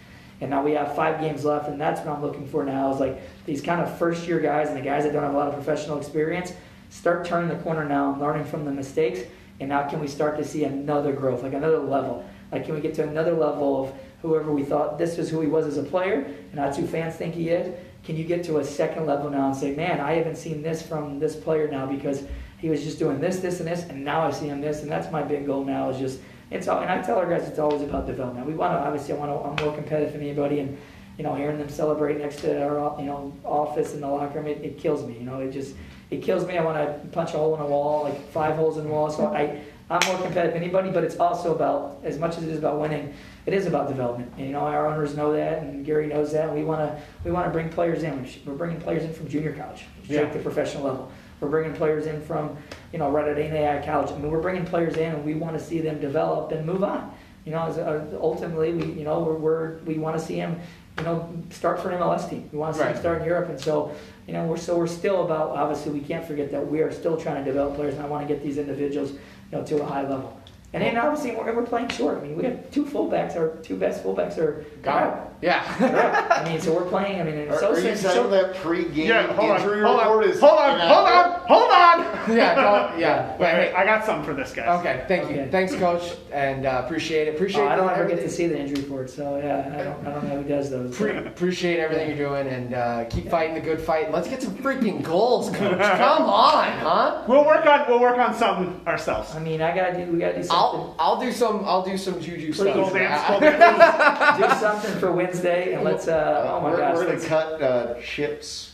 [0.41, 2.99] And now we have five games left, and that's what I'm looking for now is
[2.99, 5.47] like these kind of first year guys and the guys that don't have a lot
[5.47, 6.51] of professional experience
[6.89, 9.21] start turning the corner now, and learning from the mistakes,
[9.59, 12.25] and now can we start to see another growth, like another level?
[12.51, 15.47] Like can we get to another level of whoever we thought this was who he
[15.47, 17.73] was as a player, and that's who fans think he is?
[18.03, 20.81] Can you get to a second level now and say, man, I haven't seen this
[20.81, 22.23] from this player now because
[22.57, 24.91] he was just doing this, this, and this, and now I see him this, and
[24.91, 26.19] that's my big goal now is just
[26.51, 26.81] it's all.
[26.81, 28.45] And I tell our guys it's always about development.
[28.45, 30.77] We want to obviously I want to I'm more competitive than anybody, and
[31.17, 34.47] you know hearing them celebrate next to our you know office in the locker room,
[34.47, 35.13] it, it kills me.
[35.15, 35.75] You know it just
[36.11, 36.57] it kills me.
[36.57, 39.09] I want to punch a hole in a wall, like five holes in the wall.
[39.09, 42.49] So I I'm more competitive than anybody, but it's also about as much as it
[42.49, 43.13] is about winning.
[43.45, 46.47] It is about development, and you know our owners know that, and Gary knows that.
[46.49, 48.27] And we want to we want to bring players in.
[48.45, 50.29] We're bringing players in from junior college, Yeah.
[50.31, 51.11] to professional level.
[51.41, 52.55] We're bringing players in from,
[52.93, 54.11] you know, right at NAI college.
[54.11, 56.83] I mean, we're bringing players in, and we want to see them develop and move
[56.83, 57.13] on.
[57.45, 60.59] You know, as, uh, ultimately, we, you know, we're, we're we want to see them,
[60.99, 62.47] you know, start for an MLS team.
[62.51, 62.93] We want to see Right.
[62.93, 63.95] them start in Europe, and so,
[64.27, 65.49] you know, we're so we're still about.
[65.49, 68.27] Obviously, we can't forget that we are still trying to develop players, and I want
[68.27, 69.17] to get these individuals, you
[69.53, 70.39] know, to a high level.
[70.73, 72.17] And then obviously, we're, we're playing short.
[72.17, 73.35] I mean, we have two fullbacks.
[73.35, 75.23] Our two best fullbacks are Got it.
[75.41, 75.61] Yeah.
[75.81, 76.31] Right.
[76.31, 77.19] I mean, so we're playing.
[77.19, 79.99] I mean, and Are, so are you so- that pre-game Yeah, hold on, injury hold
[79.99, 82.01] report on, is hold on, hold on, hold on.
[82.37, 82.55] yeah.
[82.55, 83.31] Don't, yeah.
[83.37, 84.67] Wait, Wait, wait, I got something for this guy.
[84.79, 85.05] Okay.
[85.07, 85.41] Thank you.
[85.41, 85.51] Okay.
[85.51, 87.35] Thanks, Coach, and uh, appreciate it.
[87.35, 87.61] Appreciate.
[87.61, 90.13] Oh, I don't ever get to see the injury report, so yeah, I don't, I
[90.13, 90.95] don't know who does those.
[90.95, 94.11] Pre- appreciate everything you're doing and uh, keep fighting the good fight.
[94.11, 95.79] Let's get some freaking goals, coach.
[95.79, 97.23] Come on, huh?
[97.27, 99.35] We'll work on we'll work on something ourselves.
[99.35, 100.47] I mean, I gotta do, we gotta do.
[100.49, 102.73] I'll I'll I'll do some I'll do some juju stuff.
[102.73, 104.37] Goal dance, goal dance.
[104.39, 106.07] do something for Wednesday and let's.
[106.07, 106.95] Uh, oh my we're, gosh.
[106.95, 108.70] we're gonna cut uh, chips,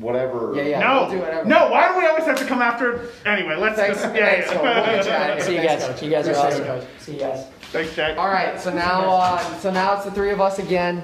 [0.00, 0.52] whatever.
[0.56, 0.80] Yeah, yeah.
[0.80, 1.48] No, we'll do whatever.
[1.48, 1.68] no.
[1.70, 3.08] Why do we always have to come after?
[3.24, 4.26] Anyway, let's Thanks, just yeah.
[4.26, 4.62] thanks, Cole.
[4.62, 5.42] We'll get you out yeah.
[5.42, 5.92] See you Thanks, guys.
[5.94, 6.02] Coach.
[6.02, 6.64] You guys are awesome.
[6.64, 6.84] Coach.
[6.98, 7.46] See you guys.
[7.72, 8.18] Thanks, Jack.
[8.18, 11.02] All right, so now uh, so now it's the three of us again.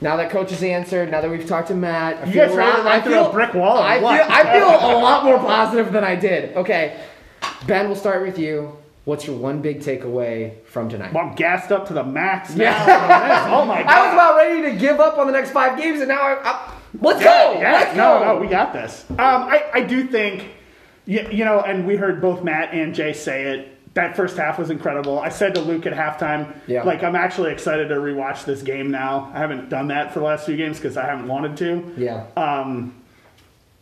[0.00, 2.54] Now that coach has answered, now that we've talked to Matt, I You feel guys
[2.54, 4.92] a ready lot- to run I through a brick wall I feel I feel a
[5.00, 6.54] lot more positive than I did.
[6.56, 7.00] Okay,
[7.66, 8.76] Ben, we'll start with you.
[9.06, 11.12] What's your one big takeaway from tonight?
[11.12, 12.64] Well, I'm gassed up to the max now.
[12.64, 13.48] Yeah.
[13.56, 13.86] oh my god.
[13.90, 16.38] I was about ready to give up on the next five games, and now I,
[16.42, 17.60] I, let's Yeah, go.
[17.60, 18.24] yeah, let's no, go.
[18.34, 19.04] no, we got this.
[19.10, 20.48] Um, I, I do think,
[21.06, 23.72] you, you know, and we heard both Matt and Jay say it.
[23.94, 25.18] That first half was incredible.
[25.18, 26.82] I said to Luke at halftime, Yeah.
[26.82, 29.30] like I'm actually excited to rewatch this game now.
[29.34, 31.94] I haven't done that for the last few games because I haven't wanted to.
[31.96, 32.26] Yeah.
[32.36, 32.94] Um,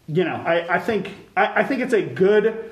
[0.06, 2.70] you know, I, I think I, I think it's a good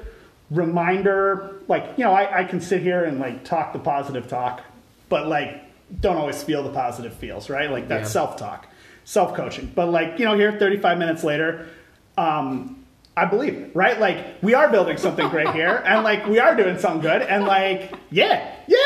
[0.50, 1.54] reminder.
[1.68, 4.62] Like, you know, I, I can sit here and like talk the positive talk,
[5.08, 5.62] but like
[6.00, 7.70] don't always feel the positive feels, right?
[7.70, 8.12] Like that's Yeah.
[8.12, 8.66] self talk,
[9.04, 9.72] self coaching.
[9.74, 11.68] But like, you know, here 35 minutes later,
[12.16, 12.84] um,
[13.16, 14.00] I believe it, right?
[14.00, 17.44] Like we are building something great here, and like we are doing something good, and
[17.44, 18.78] like yeah, yeah,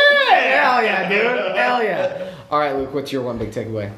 [0.67, 1.57] Hell yeah, dude.
[1.57, 2.35] Hell yeah.
[2.51, 2.93] All right, Luke.
[2.93, 3.93] What's your one big takeaway?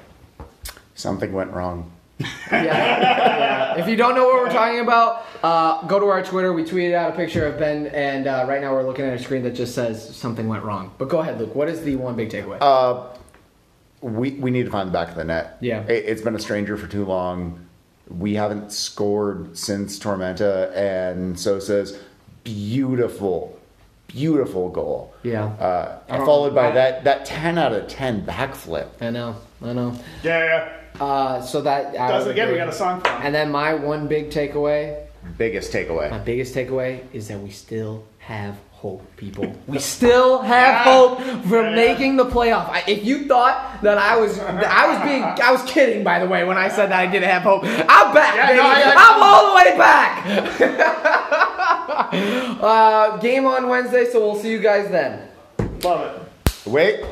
[0.94, 1.90] Something went wrong.
[2.18, 3.78] yeah, yeah.
[3.78, 6.52] If you don't know what we're talking about, uh, go to our Twitter.
[6.52, 9.22] We tweeted out a picture of Ben, and uh, right now we're looking at a
[9.22, 10.92] screen that just says something went wrong.
[10.98, 11.54] But go ahead, Luke.
[11.54, 12.58] What is the one big takeaway?
[12.60, 13.06] Uh,
[14.00, 15.56] we we need to find the back of the net.
[15.60, 15.82] Yeah.
[15.82, 17.66] it, it's been a stranger for too long.
[18.08, 21.98] We haven't scored since Tormenta and Sosa's
[22.44, 23.58] beautiful,
[24.06, 25.14] beautiful goal.
[25.22, 25.44] Yeah.
[25.44, 28.88] Uh, I followed by I- that that ten out of ten backflip.
[29.00, 29.94] I know, I know.
[30.22, 31.02] yeah, yeah.
[31.04, 32.50] Uh, so that Does would again?
[32.50, 33.20] We got a song for him.
[33.22, 36.10] And then my one big takeaway, Biggest takeaway.
[36.10, 39.44] my biggest takeaway, is that we still have hope, people.
[39.66, 42.68] We still have hope for making the playoff.
[42.70, 46.26] I, if you thought that I was, I was being, I was kidding, by the
[46.26, 47.62] way, when I said that I didn't have hope.
[47.64, 48.58] I'm back, Yeah, baby.
[48.58, 51.28] no, I- I'm all the way back.
[52.62, 55.28] uh, game on Wednesday, so we'll see you guys then.
[55.82, 56.68] Love it.
[56.70, 57.04] Wait,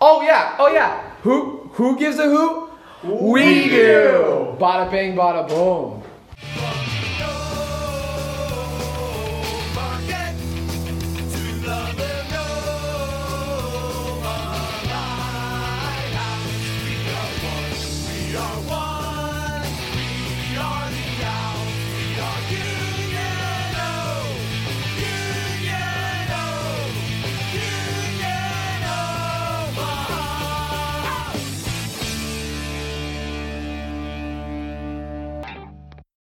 [0.00, 1.00] Oh yeah, oh yeah.
[1.22, 2.68] Who who gives a who?
[3.04, 4.56] We do.
[4.58, 5.97] Bada bing, bada boom.